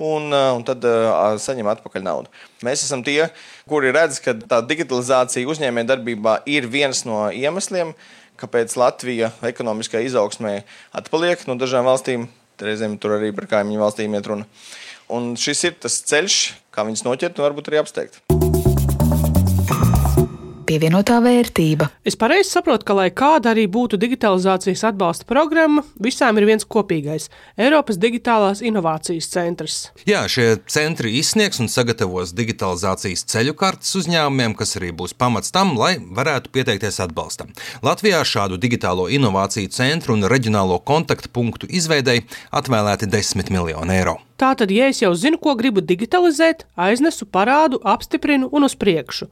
Un, 0.00 0.30
uh, 0.32 0.54
un 0.56 0.62
tad 0.64 0.84
uh, 0.88 1.34
saņem 1.36 1.68
atpakaļ 1.74 2.04
naudu. 2.06 2.30
Mēs 2.64 2.86
esam 2.86 3.02
tie, 3.04 3.26
kuri 3.68 3.90
redz, 3.92 4.16
ka 4.24 4.32
tā 4.32 4.62
digitalizācija 4.64 5.48
uzņēmējdarbībā 5.52 6.38
ir 6.48 6.70
viens 6.72 7.02
no 7.04 7.26
iemesliem, 7.28 7.92
kāpēc 8.40 8.78
Latvija 8.80 9.28
ekonomiskajā 9.44 10.06
izaugsmē 10.08 10.62
atpaliek 10.96 11.44
no 11.50 11.58
dažām 11.60 11.84
valstīm. 11.84 12.30
Reizēm 12.60 12.96
tur 13.00 13.18
arī 13.18 13.28
par 13.36 13.48
kaimiņu 13.52 13.84
valstīm 13.84 14.16
iet 14.16 14.32
runa. 14.32 14.48
Un 15.12 15.34
šis 15.40 15.66
ir 15.68 15.76
tas 15.84 16.00
ceļš, 16.08 16.40
kā 16.72 16.88
viņus 16.88 17.04
noķert 17.04 17.36
un 17.36 17.50
varbūt 17.50 17.68
arī 17.68 17.84
apsteigt 17.84 18.22
pievienotā 20.70 21.18
vērtība. 21.24 21.88
Es 22.06 22.14
pareizi 22.18 22.52
saprotu, 22.52 22.86
ka, 22.86 22.94
lai 22.94 23.08
kāda 23.14 23.50
arī 23.54 23.64
būtu 23.70 23.98
digitalizācijas 23.98 24.84
atbalsta 24.92 25.26
programma, 25.26 25.82
visām 26.02 26.38
ir 26.38 26.46
viens 26.46 26.66
kopīgais- 26.74 27.26
Eiropas 27.64 27.98
Digitālās 27.98 28.62
Innovācijas 28.62 29.26
centrs. 29.32 29.90
Jā, 30.06 30.22
šie 30.28 30.60
centri 30.66 31.16
izsniegs 31.18 31.60
un 31.60 31.66
sagatavos 31.66 32.32
digitalizācijas 32.32 33.26
ceļu 33.26 33.56
kartes 33.56 33.96
uzņēmumiem, 33.98 34.56
kas 34.56 34.76
arī 34.76 34.92
būs 34.92 35.16
pamats 35.16 35.50
tam, 35.50 35.76
lai 35.76 35.96
varētu 35.98 36.52
pieteikties 36.54 37.00
atbalstam. 37.00 37.50
Latvijā 37.82 38.22
šādu 38.22 38.58
digitālo 38.58 39.10
inovāciju 39.10 39.70
centru 39.70 40.14
un 40.14 40.22
reģionālo 40.22 40.78
kontaktpunktu 40.84 41.66
izveidēji 41.66 42.26
atvēlēti 42.52 43.10
10 43.10 43.50
miljoni 43.50 43.98
eiro. 43.98 44.18
Tātad, 44.38 44.70
ja 44.70 44.86
es 44.86 45.02
jau 45.02 45.14
zinu, 45.14 45.36
ko 45.36 45.54
gribu 45.54 45.80
digitalizēt, 45.80 46.64
aiznesu 46.76 47.26
parādu, 47.26 47.80
apstiprinu 47.82 48.48
un 48.52 48.64
uz 48.64 48.74
priekšu. 48.74 49.26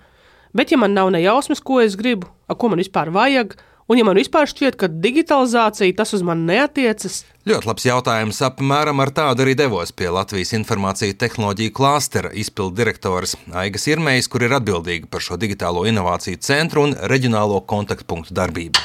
Bet, 0.57 0.73
ja 0.73 0.79
man 0.81 0.95
nav 0.97 1.11
ne 1.15 1.23
jausmas, 1.23 1.61
ko 1.65 1.81
es 1.85 1.97
gribu, 1.99 2.29
a, 2.49 2.57
ko 2.57 2.71
man 2.73 2.81
vispār 2.81 3.13
vajag, 3.15 3.57
un 3.89 4.01
ja 4.01 4.05
man 4.05 4.19
vispār 4.21 4.49
šķiet, 4.49 4.79
ka 4.81 4.89
digitalizācija 4.89 5.97
tas 5.97 6.15
uz 6.17 6.25
mani 6.25 6.49
neatiecas, 6.53 7.25
Ļoti 7.49 7.65
labs 7.65 7.87
jautājums. 7.87 8.39
Apmēram 8.45 9.01
ar 9.01 9.09
tādu 9.17 9.41
arī 9.41 9.55
devos 9.57 9.89
pie 9.97 10.11
Latvijas 10.13 10.53
informāciju 10.59 11.17
tehnoloģiju 11.17 11.73
klāstera 11.73 12.29
izpildu 12.37 12.77
direktores 12.83 13.39
Aigas 13.57 13.89
Irmējas, 13.89 14.29
kur 14.29 14.45
ir 14.45 14.53
atbildīga 14.59 15.09
par 15.09 15.25
šo 15.25 15.41
digitālo 15.41 15.87
inovāciju 15.89 16.43
centru 16.45 16.85
un 16.85 16.93
reģionālo 17.09 17.63
kontaktpunktu 17.65 18.37
darbību 18.37 18.85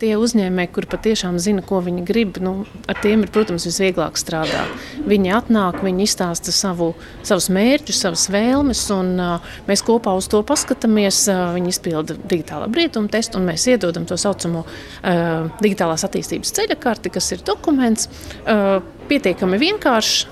tie 0.00 0.12
uzņēmēji, 0.20 0.70
kuri 0.74 0.88
patiešām 0.92 1.38
zina, 1.42 1.62
ko 1.64 1.80
viņi 1.84 2.04
grib, 2.06 2.38
nu, 2.42 2.52
ar 2.90 2.98
tiem 3.02 3.24
ir, 3.24 3.30
protams, 3.34 3.66
visvieglāk 3.68 4.18
strādāt. 4.20 4.72
Viņi 5.08 5.32
atnāk, 5.36 5.80
viņi 5.84 6.06
izstāsta 6.06 6.54
savu, 6.54 6.92
savus 7.26 7.48
mērķus, 7.52 8.02
savas 8.04 8.26
vēlmes, 8.32 8.82
un 8.94 9.14
uh, 9.22 9.54
mēs 9.68 9.84
kopā 9.86 10.14
uz 10.18 10.28
to 10.32 10.42
paskatāmies. 10.46 11.22
Uh, 11.32 11.48
viņi 11.56 11.72
izpilda 11.74 12.18
digitālā 12.28 12.68
brietuma 12.72 13.10
testu, 13.12 13.40
un 13.40 13.48
mēs 13.48 13.66
iedodam 13.70 14.06
to 14.08 14.18
saucamo 14.20 14.66
uh, 14.66 15.48
digitālās 15.62 16.06
attīstības 16.08 16.54
ceļa 16.56 16.78
karti, 16.82 17.12
kas 17.16 17.32
ir 17.36 17.44
dokuments 17.46 18.10
uh, 18.10 18.78
pietiekami 19.10 19.60
vienkāršs, 19.62 20.26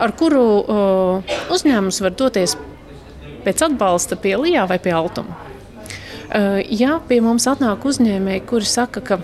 ar 0.00 0.16
kuru 0.16 0.44
uh, 0.60 1.38
uzņēmums 1.52 2.00
var 2.06 2.16
doties 2.16 2.56
pēc 3.44 3.68
atbalsta 3.70 4.18
pie 4.20 4.36
Lijā 4.40 4.66
vai 4.68 4.80
pie 4.82 4.94
Altuma. 4.96 5.49
Ja 6.70 7.00
pie 7.08 7.20
mums 7.24 7.48
atnāk 7.50 7.84
uzņēmēji, 7.90 8.44
kuri 8.46 8.68
saka, 8.68 9.02
ka 9.02 9.18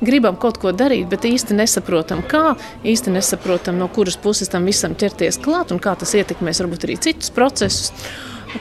gribam 0.00 0.38
kaut 0.40 0.60
ko 0.62 0.72
darīt, 0.72 1.08
bet 1.10 1.26
īsti 1.28 1.56
nesaprotam, 1.58 2.22
kā, 2.24 2.54
īsti 2.86 3.12
nesaprotam, 3.12 3.76
no 3.80 3.90
kuras 3.92 4.16
puses 4.20 4.48
tam 4.48 4.68
visam 4.68 4.94
ķerties 4.98 5.40
klāt 5.44 5.74
un 5.74 5.82
kā 5.82 5.92
tas 5.98 6.14
ietekmēs 6.16 6.62
varbūt 6.62 6.86
arī 6.88 6.96
citus 7.02 7.32
procesus, 7.34 7.92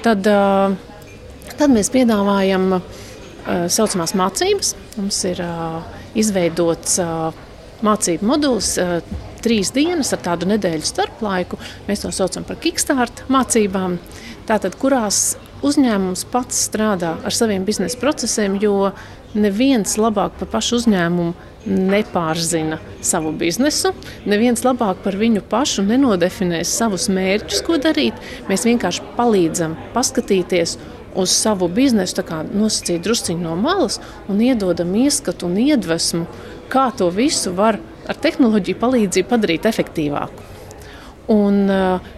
tad, 0.03 0.27
tad 0.27 1.73
mēs 1.73 1.93
piedāvājam 1.93 2.81
saucamās 3.47 4.15
mācības. 4.17 4.73
Mums 4.97 5.23
ir 5.29 5.43
izveidots 6.17 6.99
mācību 7.85 8.27
modulis 8.27 8.73
trīs 9.45 9.71
dienas 9.71 10.11
ar 10.15 10.23
tādu 10.25 10.49
nedēļu 10.49 10.87
starplaiku. 10.87 11.59
Mēs 11.87 12.03
to 12.03 12.11
saucam 12.11 12.43
par 12.47 12.59
kickstart 12.59 13.27
mācībām, 13.31 13.99
tātad, 14.49 14.75
kurās 14.81 15.37
uzņēmums 15.65 16.25
pats 16.31 16.65
strādā 16.67 17.15
ar 17.25 17.33
saviem 17.33 17.65
biznesa 17.67 17.99
procesiem, 18.01 18.57
jo 18.61 18.91
neviens 19.37 19.97
labāk 19.99 20.37
par 20.39 20.51
pašu 20.57 20.81
uzņēmumu 20.81 21.33
nepārzina 21.67 22.77
savu 23.03 23.33
biznesu, 23.35 23.91
neviens 24.25 24.63
labāk 24.63 25.01
par 25.03 25.17
viņu 25.19 25.43
pašu 25.49 25.83
nenodefinēs 25.87 26.71
savus 26.79 27.09
mērķus, 27.11 27.63
ko 27.67 27.79
darīt. 27.81 28.15
Mēs 28.47 28.63
vienkārši 28.67 29.03
palīdzam 29.17 29.75
paskatīties 29.95 30.77
uz 31.17 31.33
savu 31.33 31.67
biznesu, 31.73 32.23
nosacīt 32.53 33.03
drusciņu 33.03 33.43
no 33.43 33.55
malas 33.59 33.99
un 34.29 34.39
iedodam 34.43 34.93
ieskatu 34.95 35.49
un 35.49 35.57
iedvesmu, 35.65 36.27
kā 36.71 36.89
to 36.95 37.09
visu 37.11 37.51
var 37.57 37.79
ar 38.07 38.19
tehnoloģiju 38.23 38.79
palīdzību 38.79 39.29
padarīt 39.29 39.67
efektīvāku. 39.67 40.45
Un 41.33 41.65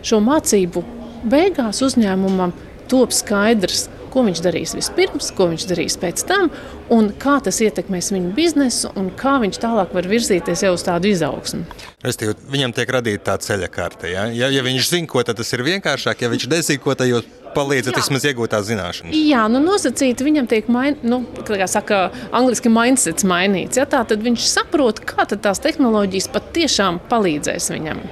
šo 0.06 0.20
mācību 0.22 0.84
beigās 1.30 1.82
uzņēmumam 1.86 2.54
top 2.92 3.16
skaidrs, 3.16 3.88
ko 4.10 4.24
viņš 4.26 4.42
darīs 4.44 4.74
vispirms, 4.78 5.32
ko 5.38 5.50
viņš 5.52 5.66
darīs 5.70 5.98
pēc 6.02 6.24
tam, 6.30 6.50
un 6.94 7.12
kā 7.22 7.38
tas 7.46 7.62
ietekmēs 7.64 8.12
viņu 8.14 8.32
biznesu, 8.38 8.92
un 9.00 9.12
kā 9.18 9.38
viņš 9.44 9.60
tālāk 9.62 9.94
var 9.96 10.10
virzīties 10.10 10.66
jau 10.66 10.74
uz 10.76 10.86
tādu 10.86 11.12
izaugsmu. 11.12 11.66
Restīvi, 12.06 12.36
viņam 12.50 12.74
tiek 12.76 12.94
radīta 12.96 13.32
tā 13.32 13.38
ceļa 13.46 13.70
karte. 13.74 14.10
Ja? 14.12 14.26
Ja, 14.34 14.50
ja 14.54 14.64
viņš 14.66 14.90
zina, 14.94 15.10
ko 15.10 15.24
tas 15.26 15.54
ir 15.54 15.66
vienkāršāk, 15.68 16.24
ja 16.26 16.32
viņš 16.32 16.48
nezina, 16.52 16.84
ko 16.84 16.96
tad 16.98 17.12
jūs 17.12 17.28
palīdzat 17.56 17.98
vismaz 17.98 18.26
iegūt 18.30 18.54
tās 18.54 18.68
zināšanas. 18.70 19.18
Jā, 19.18 19.46
nu 19.52 19.62
nosacīti 19.64 20.26
viņam 20.26 20.50
tiek 20.50 20.70
mainīts, 20.72 21.06
nu, 21.10 21.24
kā 21.48 21.70
saka, 21.70 22.02
angliski 22.36 22.72
mindsets 22.74 23.26
mainīts. 23.28 23.80
Ja? 23.82 23.88
Tā 23.90 24.04
tad 24.10 24.26
viņš 24.26 24.50
saprot, 24.50 25.02
kā 25.06 25.26
tās 25.30 25.62
tehnoloģijas 25.66 26.30
patiešām 26.34 27.02
palīdzēs 27.10 27.72
viņam. 27.74 28.04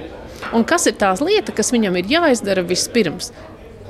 Un 0.54 0.64
kas 0.64 0.86
ir 0.88 0.96
tās 0.98 1.20
lietas, 1.20 1.54
kas 1.56 1.70
viņam 1.74 1.98
ir 2.00 2.10
jāizdara 2.10 2.64
vispirms? 2.66 3.32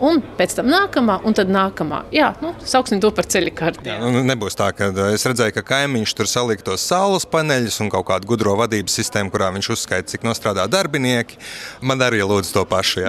Un 0.05 0.21
pēc 0.39 0.57
tam 0.59 0.69
nākamā, 0.71 1.19
un 1.27 1.37
tad 1.37 1.51
nākamā. 1.53 2.03
Jā, 2.15 2.33
nu, 2.43 2.53
sauksim 2.69 3.01
to 3.03 3.11
par 3.15 3.29
ceļu 3.31 3.53
karti. 3.59 3.89
Jā, 3.89 3.99
nu, 4.03 4.23
nebūs 4.27 4.59
tā, 4.59 4.71
ka 4.77 4.91
uh, 4.93 5.01
es 5.15 5.27
redzēju, 5.29 5.55
ka 5.59 5.65
kaimiņš 5.73 6.15
tur 6.19 6.31
salika 6.31 6.67
tos 6.71 6.85
saules 6.89 7.27
paneļus 7.29 7.81
un 7.85 7.93
kaut 7.95 8.09
kādu 8.11 8.31
gudro 8.31 8.57
vadības 8.61 8.99
sistēmu, 9.01 9.33
kurā 9.35 9.51
viņš 9.57 9.71
uzskaita, 9.75 10.11
cik 10.13 10.27
nostrādā 10.27 10.67
darbinieki. 10.71 11.41
Man 11.83 12.03
arī 12.05 12.23
lūdzu 12.27 12.55
to 12.57 12.65
pašu. 12.69 13.09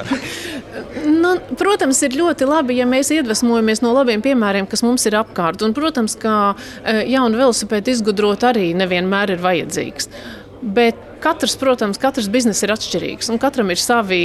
nu, 1.24 1.36
protams, 1.60 2.02
ir 2.06 2.18
ļoti 2.20 2.48
labi, 2.50 2.80
ja 2.80 2.88
mēs 2.90 3.12
iedvesmojamies 3.16 3.84
no 3.86 3.94
labiem 3.96 4.24
piemēriem, 4.26 4.70
kas 4.70 4.84
mums 4.86 5.06
ir 5.10 5.18
apkārt. 5.20 5.64
Un, 5.66 5.76
protams, 5.78 6.18
ka 6.20 6.36
uh, 6.54 7.02
jaunu 7.06 7.40
velosipēdu 7.42 7.96
izgudrot 7.96 8.46
arī 8.50 8.72
nevienmēr 8.78 9.36
ir 9.36 9.44
vajadzīgs. 9.44 10.12
Bet 10.60 10.98
katrs, 11.24 11.56
protams, 11.60 12.00
katrs 12.02 12.28
bizness 12.32 12.64
ir 12.66 12.74
atšķirīgs 12.74 13.32
un 13.32 13.40
katram 13.42 13.72
ir 13.72 13.80
savi 13.80 14.24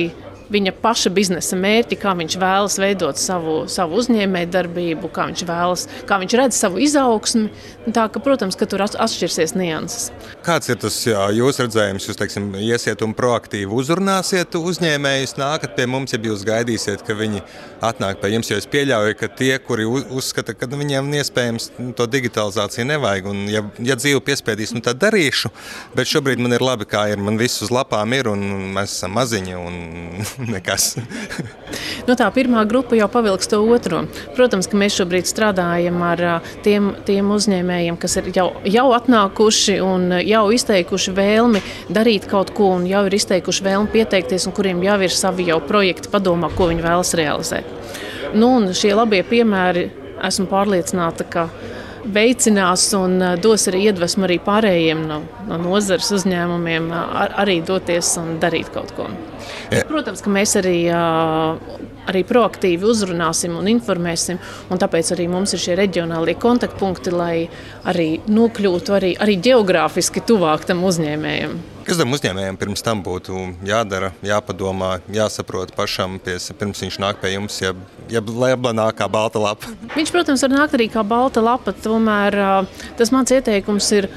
viņa 0.53 0.75
paša 0.83 1.13
biznesa 1.15 1.57
mērķi, 1.59 1.99
kā 2.01 2.15
viņš 2.19 2.37
vēlas 2.41 2.77
veidot 2.81 3.21
savu, 3.21 3.57
savu 3.71 4.01
uzņēmējdarbību, 4.03 5.11
kā 5.15 5.29
viņš 5.31 5.45
vēlas, 5.49 5.87
kā 6.09 6.19
viņš 6.23 6.37
redz 6.41 6.59
savu 6.59 6.83
izaugsmi. 6.85 7.49
Tā 7.95 8.07
ka, 8.13 8.21
protams, 8.25 8.57
ka 8.59 8.69
tur 8.69 8.85
atšķirsies 8.85 9.55
nianses. 9.59 10.11
Kāds 10.45 10.71
ir 10.73 10.79
tas 10.81 10.97
jā, 11.07 11.21
jūsu 11.37 11.65
redzējums? 11.67 12.09
Jūs 12.09 12.21
teiksim, 12.21 12.51
iesiet 12.61 13.03
un 13.05 13.15
proaktīvi 13.17 13.69
uzrunāsiet 13.73 14.57
uzņēmējus, 14.59 15.37
nākat 15.41 15.77
pie 15.77 15.89
mums, 15.91 16.15
ja 16.15 16.21
jūs 16.21 16.45
gaidīsiet, 16.49 17.05
ka 17.05 17.17
viņi 17.19 17.43
atnāk 17.85 18.21
pie 18.23 18.35
jums. 18.35 18.51
Jo 18.51 18.61
es 18.61 18.69
pieļauju, 18.71 19.17
ka 19.21 19.29
tie, 19.37 19.53
kuri 19.63 19.87
uzskata, 19.89 20.57
ka 20.57 20.69
viņiem 20.71 21.13
iespējams 21.21 21.71
nu, 21.79 21.93
to 21.97 22.07
digitalizāciju 22.11 22.89
nevajag, 22.89 23.29
un 23.31 23.45
ja, 23.53 23.65
ja 23.85 23.97
dzīve 24.01 24.23
piespiedīs, 24.25 24.75
nu, 24.77 24.83
tad 24.85 25.01
darīšu. 25.03 25.53
Bet 25.97 26.11
šobrīd 26.11 26.43
man 26.43 26.57
ir 26.57 26.65
labi, 26.65 26.89
kā 26.89 27.07
ir. 27.13 27.23
Man 27.25 27.41
viss 27.41 27.65
uz 27.65 27.73
lapām 27.75 28.17
ir, 28.17 28.29
un 28.33 28.73
mēs 28.77 28.97
esam 28.99 29.17
maziņi. 29.19 29.57
Un 29.61 30.25
nekas. 30.55 30.95
nu, 32.09 32.17
tā 32.19 32.29
pirmā 32.35 32.64
grupa 32.69 32.97
jau 32.99 33.09
pavilks 33.11 33.50
to 33.50 33.61
otro. 33.62 34.05
Protams, 34.37 34.69
ka 34.71 34.79
mēs 34.81 34.99
šobrīd 34.99 35.29
strādājam 35.29 36.00
ar 36.07 36.25
tiem, 36.67 36.93
tiem 37.07 37.33
uzņēmējiem, 37.35 37.99
kas 38.00 38.19
ir 38.21 38.31
jau, 38.37 38.49
jau 38.69 38.87
atnākuši 38.97 39.79
un 39.85 40.19
jau 40.25 40.45
izteikuši 40.55 41.14
vēlmi 41.17 41.62
darīt 41.95 42.29
kaut 42.31 42.55
ko, 42.57 42.73
un 42.79 42.88
jau 42.91 43.05
ir 43.09 43.19
izteikuši 43.19 43.67
vēlmi 43.69 43.93
pieteikties, 43.95 44.49
un 44.49 44.57
kuriem 44.57 44.83
jau 44.85 44.99
ir 45.05 45.14
savi 45.14 45.49
jau 45.50 45.61
projekti 45.64 46.12
padomā, 46.12 46.53
ko 46.55 46.71
viņi 46.73 46.85
vēlas 46.85 47.14
realizēt. 47.19 47.69
Nu, 48.35 48.57
šie 48.75 48.95
labie 48.97 49.23
piemēri, 49.26 49.88
esmu 50.25 50.49
pārliecināta, 50.50 51.26
ka 51.31 51.49
veicinās 52.12 52.87
un 52.99 53.18
dos 53.42 53.68
arī 53.70 53.87
iedvesmu 53.88 54.26
arī 54.26 54.38
pārējiem 54.44 55.04
no, 55.08 55.20
no 55.49 55.58
nozares 55.61 56.11
uzņēmumiem 56.18 56.90
ar, 56.94 57.34
arī 57.44 57.61
doties 57.66 58.14
un 58.20 58.37
darīt 58.42 58.70
kaut 58.75 58.94
ko. 58.96 59.08
Ja. 59.73 59.84
Protams, 59.88 60.23
ka 60.25 60.32
mēs 60.32 60.54
arī, 60.61 60.78
arī 60.92 62.25
proaktīvi 62.28 62.88
uzrunāsim 62.88 63.56
un 63.58 63.68
informēsim, 63.73 64.40
un 64.70 64.80
tāpēc 64.80 65.14
arī 65.16 65.28
mums 65.32 65.56
ir 65.56 65.62
šie 65.64 65.78
reģionālie 65.80 66.37
kontaktpunkti, 66.40 67.12
lai 67.14 67.37
arī 67.90 68.08
nokļūtu 68.28 68.99
arī, 68.99 69.14
arī 69.20 69.38
geogrāfiski 69.49 70.25
tuvāk 70.28 70.68
tam 70.68 70.84
uzņēmējam. 70.88 71.74
Kas 71.85 71.99
tam 72.00 72.14
uzņēmējiem 72.17 72.57
pirms 72.57 72.81
tam 72.85 73.03
būtu 73.05 73.41
jādara, 73.69 74.09
jāpadomā, 74.25 74.95
jāsaprot 75.12 75.75
pašam, 75.76 76.17
pies, 76.23 76.47
pirms 76.57 76.81
viņš 76.81 76.97
nāk 77.03 77.19
pie 77.21 77.35
jums, 77.35 77.59
ja, 77.61 77.75
ja 78.09 78.23
labā 78.25 78.73
nāk 78.73 78.97
kā 79.03 79.09
balta 79.12 79.43
lapa? 79.43 79.69
Viņš, 79.93 80.12
protams, 80.14 80.45
var 80.47 80.55
nākt 80.55 80.79
arī 80.79 80.87
kā 80.93 81.05
balta 81.05 81.43
lapa, 81.45 81.75
tomēr 81.85 82.38
tas 82.97 83.12
mans 83.12 83.35
ieteikums 83.37 83.91
ir 83.99 84.09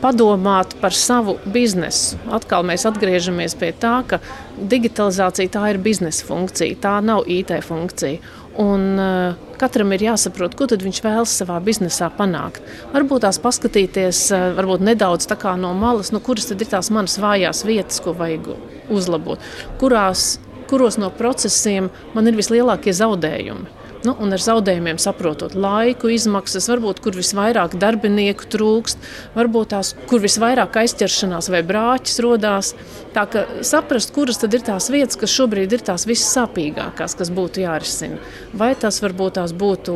padomāt 0.00 0.72
par 0.80 0.96
savu 0.96 1.36
biznesu. 1.44 2.16
Atkal 2.32 2.64
mēs 2.64 2.86
atgriežamies 2.88 3.56
pie 3.60 3.74
tā, 3.76 3.98
ka 4.08 4.22
digitalizācija 4.56 5.52
tā 5.58 5.66
ir 5.74 5.82
biznesa 5.84 6.24
funkcija, 6.24 6.80
tā 6.80 6.96
nav 7.04 7.28
IT 7.28 7.52
funkcija. 7.68 8.32
Un, 8.64 8.88
uh, 8.96 9.49
katram 9.60 9.92
ir 9.94 10.06
jāsaprot, 10.08 10.56
ko 10.56 10.68
viņš 10.70 11.02
vēlas 11.04 11.34
savā 11.42 11.58
biznesā 11.64 12.10
panākt. 12.16 12.62
Varbūt 12.94 13.26
tās 13.26 13.40
paskatīties, 13.42 14.22
uh, 14.34 14.50
varbūt 14.58 14.84
nedaudz 14.88 15.28
no 15.60 15.74
malas, 15.76 16.12
nu, 16.12 16.20
kuras 16.24 16.50
ir 16.50 16.64
tās 16.64 16.90
manas 16.90 17.18
vājās 17.20 17.64
vietas, 17.68 18.00
ko 18.00 18.14
vajag 18.16 18.54
uzlabot, 18.90 19.38
kurās, 19.80 20.40
kuros 20.70 20.98
no 20.98 21.10
procesiem 21.10 21.90
man 22.14 22.26
ir 22.30 22.38
vislielākie 22.38 22.94
zaudējumi. 22.96 23.79
Nu, 24.00 24.14
un 24.16 24.32
ar 24.32 24.40
zaudējumiem 24.40 24.96
saprotot 25.00 25.52
laiku, 25.52 26.08
izmaksas, 26.08 26.70
varbūt 26.72 27.02
kur 27.04 27.18
visvairāk 27.18 27.74
darbinieku 27.80 28.48
trūkst, 28.48 29.02
varbūt 29.34 29.74
tās, 29.74 29.92
kur 30.08 30.22
visvairāk 30.24 30.78
aizķeršanās 30.80 31.50
vai 31.52 31.60
brāķis 31.68 32.22
rodās. 32.24 32.72
Tā 33.12 33.26
kā 33.28 33.44
saprast, 33.66 34.14
kuras 34.16 34.40
tad 34.40 34.56
ir 34.56 34.64
tās 34.64 34.88
vietas, 34.92 35.20
kas 35.20 35.36
šobrīd 35.36 35.76
ir 35.76 35.84
tās 35.84 36.08
vissāpīgākās, 36.08 37.18
kas 37.20 37.34
būtu 37.36 37.66
jārisina. 37.66 38.22
Vai 38.56 38.72
tas 38.80 39.02
varbūt 39.04 39.36
tās 39.36 39.52
būtu 39.52 39.94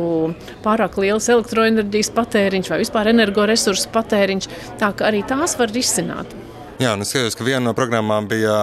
pārāk 0.65 1.01
liels 1.01 1.31
elektroenerģijas 1.33 2.13
patēriņš 2.13 2.73
vai 2.75 2.83
vispār 2.85 3.15
energoresursu 3.15 3.89
patēriņš, 3.95 4.51
tā 4.81 4.93
ka 4.93 5.09
arī 5.09 5.25
tās 5.25 5.57
var 5.57 5.73
risināt. 5.73 6.44
Jā, 6.75 6.89
un 6.91 7.05
es 7.05 7.13
skatos, 7.13 7.37
ka 7.39 7.45
viena 7.47 7.61
no 7.63 7.71
programmām 7.71 8.25
bija 8.27 8.55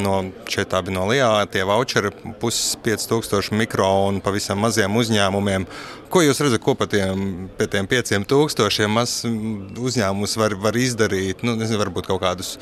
no, 0.00 0.14
šeit 0.48 0.72
bija 0.72 0.94
no 0.96 1.02
Lijā, 1.10 1.28
tie 1.52 1.60
voucheri, 1.68 2.08
puses 2.40 2.72
5000 2.80 3.52
mikro 3.52 3.88
un 4.06 4.22
pavisam 4.24 4.62
maziem 4.64 4.96
uzņēmumiem. 4.96 5.66
Ko 6.08 6.22
jūs 6.24 6.40
redzat, 6.40 6.62
ko 6.64 6.72
pat 6.80 6.94
tiem, 6.94 7.50
pie 7.58 7.68
tiem 7.68 7.88
5000 7.90 8.88
maz 8.88 9.18
uzņēmumus 9.28 10.38
var, 10.40 10.56
var 10.62 10.78
izdarīt? 10.80 11.44
Nu, 11.44 11.52
nezinu, 11.60 11.82
varbūt 11.82 12.08
kaut 12.08 12.22
kādus 12.24 12.54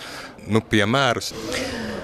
nu, 0.51 0.65
piemērus. 0.67 1.31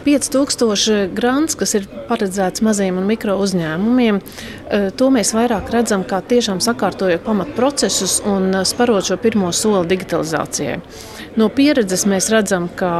5000 0.04 1.10
grants, 1.16 1.56
kas 1.58 1.74
ir 1.78 1.88
paredzēts 2.08 2.62
maziem 2.62 3.00
un 3.00 3.08
mikro 3.08 3.34
uzņēmumiem, 3.42 4.20
e, 4.20 4.80
to 4.94 5.08
mēs 5.10 5.32
vairāk 5.34 5.72
redzam 5.72 6.04
kā 6.06 6.20
tiešām 6.22 6.60
sakārtojot 6.62 7.24
pamatprocesus 7.24 8.20
un 8.28 8.52
sparot 8.68 9.08
šo 9.08 9.18
pirmo 9.18 9.50
soli 9.56 9.88
digitalizācijai. 9.96 10.78
No 11.34 11.48
pieredzes 11.50 12.04
mēs 12.06 12.30
redzam, 12.30 12.68
ka 12.78 12.92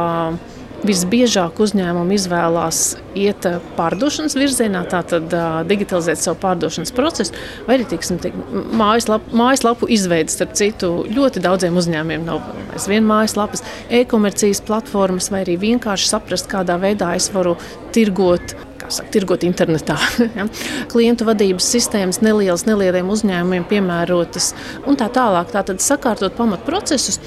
visbiežāk 0.85 1.59
uzņēmumi 1.63 2.17
izvēlās 2.17 2.79
iet 3.17 3.45
pārdošanas 3.77 4.35
virzienā, 4.37 4.83
tātad 4.91 5.31
digitalizēt 5.69 6.21
savu 6.21 6.37
pārdošanas 6.43 6.93
procesu, 6.95 7.33
vai 7.67 7.77
arī 7.79 7.87
tiksim, 7.93 8.19
tik, 8.21 8.35
mājaslapu, 8.75 9.33
mājaslapu 9.39 9.89
izveidu. 9.95 10.33
Starp 10.33 10.53
citu, 10.59 10.91
ļoti 11.15 11.41
daudziem 11.45 11.79
uzņēmumiem 11.79 12.27
nav 12.27 12.43
aizvien 12.75 13.07
mājaslapas, 13.07 13.63
e-komercijas 14.01 14.61
platformas, 14.67 15.31
vai 15.33 15.45
arī 15.45 15.57
vienkārši 15.61 16.11
saprast, 16.11 16.51
kādā 16.51 16.77
veidā 16.81 17.15
es 17.17 17.31
varu 17.33 17.55
tirgot 17.95 18.57
saka, 18.85 19.09
tirgot 19.15 19.47
internetā. 19.47 19.95
ja? 20.37 20.45
Klientu 20.91 21.25
vadības 21.25 21.71
sistēmas 21.73 22.21
nelielas, 22.21 22.67
nelieliem 22.69 23.09
uzņēmumiem 23.09 23.65
piemērotas 23.71 24.53
un 24.85 24.99
tā 24.99 25.09
tālāk. 25.13 25.49
Tātad 25.55 25.81
sakārtot 25.81 26.37
pamatprocesus, 26.37 27.17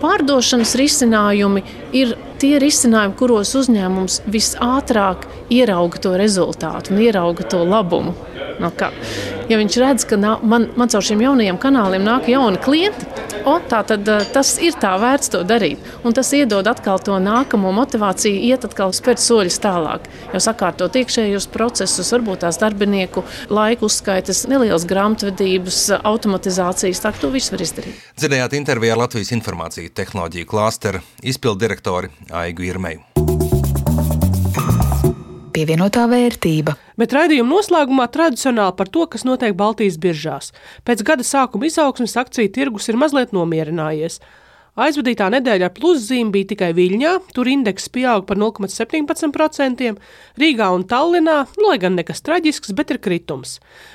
Pārdošanas 0.00 0.74
risinājumi 0.76 1.62
ir 1.96 2.14
tie 2.40 2.56
risinājumi, 2.60 3.16
kuros 3.16 3.54
uzņēmums 3.56 4.20
visātrāk 4.28 5.24
ierauga 5.52 6.02
to 6.04 6.12
rezultātu 6.20 6.92
un 6.92 7.00
ierauga 7.06 7.46
to 7.48 7.62
labumu. 7.64 8.12
No 8.62 8.70
kā, 8.72 8.88
ja 9.50 9.58
viņš 9.60 9.78
redz, 9.82 10.06
ka 10.08 10.16
nā, 10.20 10.36
man, 10.40 10.70
man 10.80 10.90
caur 10.92 11.04
šiem 11.04 11.22
jaunajiem 11.26 11.58
kanāliem 11.60 12.04
nāk 12.06 12.30
jauni 12.30 12.60
klienti, 12.62 13.08
o, 13.46 13.56
tā 13.68 13.82
tad 13.86 14.08
eh, 14.08 14.24
tas 14.32 14.54
ir 14.62 14.76
tā 14.80 14.94
vērts 15.00 15.32
to 15.34 15.42
darīt. 15.46 15.82
Un 16.06 16.16
tas 16.16 16.32
iedod 16.36 16.66
atkal 16.70 17.00
to 17.02 17.18
nākamo 17.22 17.72
motivāciju, 17.76 18.40
iet 18.48 18.66
atkal 18.68 18.94
spērt 18.96 19.22
soļus 19.22 19.60
tālāk. 19.62 20.08
Jau 20.34 20.42
sakārtot 20.48 20.96
iekšējos 21.02 21.48
procesus, 21.54 22.12
varbūt 22.16 22.44
tās 22.46 22.60
darbinieku 22.62 23.24
laiku 23.52 23.90
uzskaitas, 23.90 24.46
nelielas 24.50 24.88
grāmatvedības, 24.88 25.82
automatizācijas, 26.00 27.04
tā 27.04 27.12
to 27.20 27.32
visu 27.34 27.54
var 27.54 27.66
izdarīt. 27.66 28.04
Dzirdējāt 28.16 28.56
intervijā 28.58 28.98
Latvijas 28.98 29.34
informāciju 29.36 29.92
tehnoloģiju 29.96 30.48
klāsteru 30.48 31.04
izpildu 31.22 31.66
direktori 31.66 32.12
Aigu 32.32 32.66
Irmeju 32.66 33.35
pievienotā 35.56 36.04
vērtība. 36.10 36.76
Bet 37.00 37.14
raidījuma 37.16 37.54
noslēgumā 37.56 38.06
tradicionāli 38.12 38.76
par 38.76 38.90
to, 38.92 39.06
kas 39.12 39.24
notiek 39.28 39.56
Baltijas 39.56 39.96
biržās. 40.00 40.52
Pēc 40.84 41.04
gada 41.06 41.24
sākuma 41.24 41.68
izaugsmes 41.70 42.16
akciju 42.20 42.52
tirgus 42.52 42.90
ir 42.92 42.98
mazliet 43.00 43.32
nomierinājies. 43.36 44.20
Aizvadītā 44.76 45.30
nedēļa 45.32 45.70
ar 45.70 45.72
pluszīmi 45.72 46.34
bija 46.34 46.50
tikai 46.50 46.66
Viļņā, 46.76 47.12
tur 47.32 47.48
indeks 47.48 47.86
pieauga 47.88 48.26
par 48.28 48.36
0,17%, 48.36 49.94
Rīgā 50.36 50.66
un 50.76 50.82
Tallinā, 50.84 51.36
nu, 51.56 51.70
lai 51.70 51.78
gan 51.80 51.94
nekas 51.96 52.20
traģisks, 52.20 52.74
bet 52.76 52.92
ir 52.92 53.00
kritums. 53.00 53.54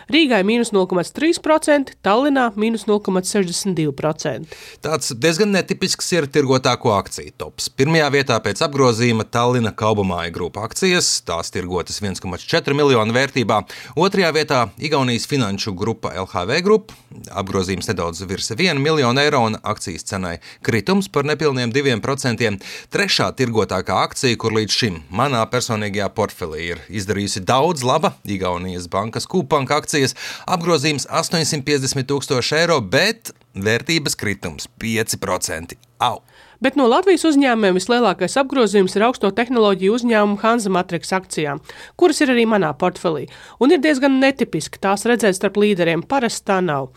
Rīgai 0.09 0.39
mīnus 0.41 0.73
0,3%, 0.73 1.93
Tallinā 2.01 2.47
mīnus 2.57 2.87
0,62%. 2.89 4.55
Tāds 4.81 5.13
diezgan 5.21 5.53
netipisks 5.53 6.09
ir 6.17 6.25
tirgotāko 6.33 6.95
akciju 6.95 7.35
tops. 7.37 7.69
Pirmajā 7.77 8.09
vietā 8.17 8.39
pēc 8.41 8.65
apgrozījuma 8.65 9.27
Tallina 9.29 9.75
Kaubamāja 9.77 10.33
grupa 10.33 10.65
akcijas, 10.65 11.11
tās 11.29 11.53
tirgotas 11.53 12.01
1,4 12.01 12.77
miljonu 12.81 13.13
vērtībā. 13.19 13.61
Otrajā 14.01 14.33
vietā 14.33 14.63
Igaunijas 14.81 15.29
finanšu 15.29 15.75
grupa 15.77 16.15
LHV 16.25 16.57
grupa, 16.65 16.97
apgrozījums 17.37 17.93
nedaudz 17.93 18.25
virs 18.25 18.49
1 18.57 18.81
miljonu 18.81 19.21
eiro 19.21 19.45
un 19.45 19.61
akcijas 19.61 20.09
cenai 20.09 20.39
kritums 20.71 21.09
par 21.11 21.27
nepilniem 21.27 21.73
2%. 21.75 22.51
Trešā 22.93 23.27
tirgotākā 23.35 23.97
akcija, 24.07 24.39
kur 24.39 24.55
līdz 24.55 24.77
šim 24.77 25.01
manā 25.11 25.43
personīgajā 25.51 26.07
portfelī 26.15 26.69
ir 26.71 26.83
izdarījusi 27.01 27.43
daudz 27.47 27.83
laba, 27.87 28.15
Igaunijas 28.23 28.87
bankas 28.91 29.27
kūpanka 29.29 29.81
akcijas, 29.81 30.15
apgrozījums 30.47 31.09
850 31.11 32.07
tūkstoši 32.07 32.59
eiro, 32.63 32.79
bet 32.81 33.33
vērtības 33.55 34.15
kritums 34.19 34.71
5%. 34.79 35.75
Au! 36.07 36.21
Bet 36.61 36.75
no 36.77 36.85
Latvijas 36.85 37.23
uzņēmumiem 37.25 37.73
vislielākais 37.79 38.35
apgrozījums 38.37 38.93
ir 38.93 39.07
augsto 39.07 39.31
tehnoloģiju 39.33 39.95
uzņēmumu 39.97 40.37
Hanza 40.43 40.69
Matrix 40.69 41.09
akcijām, 41.17 41.57
kuras 41.97 42.21
ir 42.21 42.29
arī 42.35 42.43
manā 42.45 42.69
portfelī. 42.77 43.25
Un 43.57 43.73
ir 43.73 43.81
diezgan 43.81 44.19
netipiski 44.21 44.77
tās 44.77 45.07
redzēt 45.09 45.39
starp 45.39 45.57
līderiem. 45.57 46.05
Parasti 46.05 46.45
tā 46.51 46.59
nav. 46.61 46.91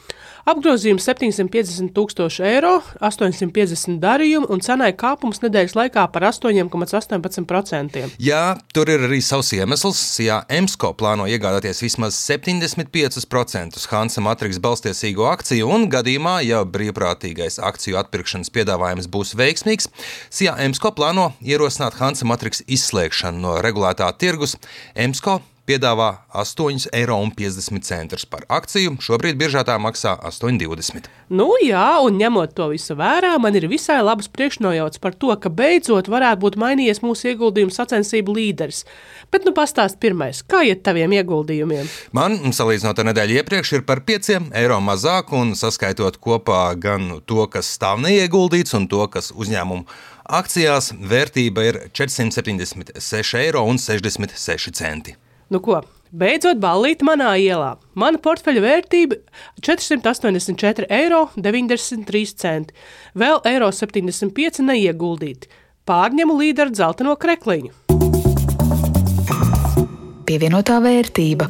Apgrozījums 0.45 1.07
750 1.09 1.95
tūkstoši 1.97 2.43
eiro, 2.45 2.75
850 3.01 3.97
darījumu 4.03 4.51
un 4.53 4.61
cenai 4.61 4.91
kāpums 4.93 5.41
nedēļas 5.41 5.73
laikā 5.79 6.03
par 6.13 6.27
8,18%. 6.29 8.03
Jā, 8.21 8.43
tur 8.77 8.93
ir 8.93 9.07
arī 9.09 9.23
savs 9.25 9.55
iemesls. 9.57 10.03
Ja 10.21 10.43
EMSCO 10.53 10.93
plāno 11.01 11.25
iegādāties 11.33 11.81
vismaz 11.87 12.19
75% 12.21 13.81
Hansa 13.95 14.21
Matrix 14.27 14.61
balstiesīgo 14.61 15.25
akciju, 15.31 15.65
un 15.73 15.89
gadījumā, 15.89 16.43
ja 16.45 16.61
brīvprātīgais 16.69 17.57
akciju 17.65 17.97
atpirkšanas 18.03 18.53
piedāvājums 18.53 19.09
būs 19.09 19.33
veiksmīgs, 19.55 19.89
SIA 20.35 20.57
EMSCO 20.67 20.95
plāno 20.99 21.31
ierosināt 21.45 21.99
Hansa 22.01 22.27
Matrix 22.27 22.65
izslēgšanu 22.67 23.43
no 23.45 23.57
regulētā 23.63 24.11
tirgus. 24.19 24.57
EMSCO 24.95 25.41
piedāvā 25.69 26.09
8,50 26.35 26.93
eiro 26.93 27.19
par 28.31 28.45
akciju. 28.49 28.97
Šobrīd 29.01 29.39
biržā 29.41 29.65
tā 29.67 29.77
maksā 29.81 30.15
8,20. 30.21 31.09
Nu, 31.35 31.49
jā, 31.65 31.99
un 32.05 32.19
ņemot 32.21 32.55
to 32.57 32.69
visu 32.73 32.95
vērā, 32.99 33.39
man 33.41 33.57
ir 33.57 33.69
visai 33.71 34.03
labs 34.05 34.29
priekšnojauts 34.29 35.01
par 35.03 35.15
to, 35.17 35.33
ka 35.41 35.49
beidzot 35.49 36.09
varētu 36.13 36.41
būt 36.45 36.59
mainījies 36.61 37.03
mūsu 37.05 37.33
ieguldījumu 37.33 37.73
sacensību 37.75 38.35
līderis. 38.37 38.85
Bet 39.33 39.45
nu 39.49 39.53
pastāst 39.57 39.97
pirmais, 40.03 40.43
kā 40.47 40.63
iet 40.69 40.85
taviem 40.87 41.13
ieguldījumiem? 41.17 41.87
Man, 42.17 42.53
salīdzinot 42.53 42.99
ar 43.01 43.07
nedēļu 43.11 43.35
iepriekš, 43.41 43.69
ir 43.79 43.83
par 43.89 43.99
5 44.07 44.53
eiro 44.53 44.79
mazāk, 44.85 45.33
un 45.33 45.55
saskaitot 45.59 46.21
kopā 46.23 46.77
gan 46.81 47.21
to, 47.25 47.43
kas 47.51 47.67
stāv 47.79 47.97
neieguldīts, 48.05 48.77
un 48.77 48.85
to, 48.93 49.03
kas 49.09 49.33
uzņēmumu 49.33 49.85
akcijās, 50.25 50.93
vērtība 51.01 51.61
ir 51.69 51.77
476,66 51.93 53.35
eiro. 53.45 55.24
Nu 55.53 55.61
ko, 55.65 55.81
beidzot 56.13 56.59
ballīt 56.63 57.03
manā 57.07 57.35
ielā. 57.41 57.77
Mana 57.95 58.19
portfeļa 58.19 58.61
vērtība- 58.65 59.15
484,93 59.67 60.87
eiro. 60.89 61.31
Vēl 63.15 63.41
eiro 63.45 63.69
75 63.73 64.61
neieguldīti. 64.65 65.47
Pārņemu 65.85 66.39
līderu 66.41 66.71
dzelteno 66.73 67.17
krekliņu 67.17 67.94
pievienotā 70.27 70.81
vērtība. 70.85 71.49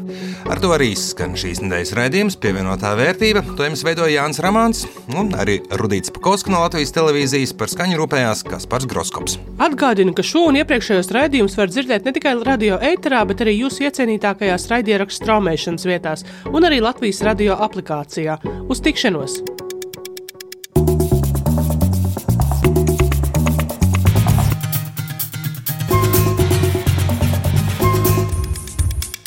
Ar 0.50 0.60
to 0.62 0.72
arī 0.74 0.90
skan 0.98 1.37
šīs 1.38 1.62
nedēļas 1.64 1.94
raidījums, 1.98 2.37
pievienotā 2.42 2.94
vērtība. 2.98 3.44
To 3.56 3.66
jums 3.66 3.84
veidoja 3.87 4.18
Jānis 4.18 4.40
Ramāns 4.44 4.84
un 5.14 5.32
arī 5.38 5.60
Rudīts 5.80 6.12
Pakauska 6.14 6.52
no 6.52 6.62
Latvijas 6.64 6.94
televīzijas 6.96 7.54
par 7.58 7.72
skaņu 7.72 7.98
rūpējās 8.02 8.44
Kaspars 8.48 8.88
Groskops. 8.90 9.38
Atgādinu, 9.64 10.14
ka 10.16 10.26
šo 10.26 10.46
un 10.50 10.60
iepriekšējos 10.62 11.12
raidījumus 11.14 11.58
var 11.60 11.72
dzirdēt 11.72 12.08
ne 12.08 12.14
tikai 12.16 12.37
radio 12.44 12.78
ēterā, 12.82 13.24
bet 13.30 13.44
arī 13.44 13.56
jūsu 13.60 13.88
iecienītākajās 13.88 14.68
raidierakstu 14.72 15.24
straumēšanas 15.24 15.88
vietās 15.88 16.26
un 16.52 16.68
arī 16.68 16.82
Latvijas 16.84 17.24
radio 17.26 17.58
aplikācijā. 17.64 18.40
Uz 18.68 18.84
tikšanos! 18.84 19.63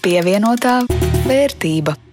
Pievienotā 0.08 0.80
vērtība. 1.28 2.07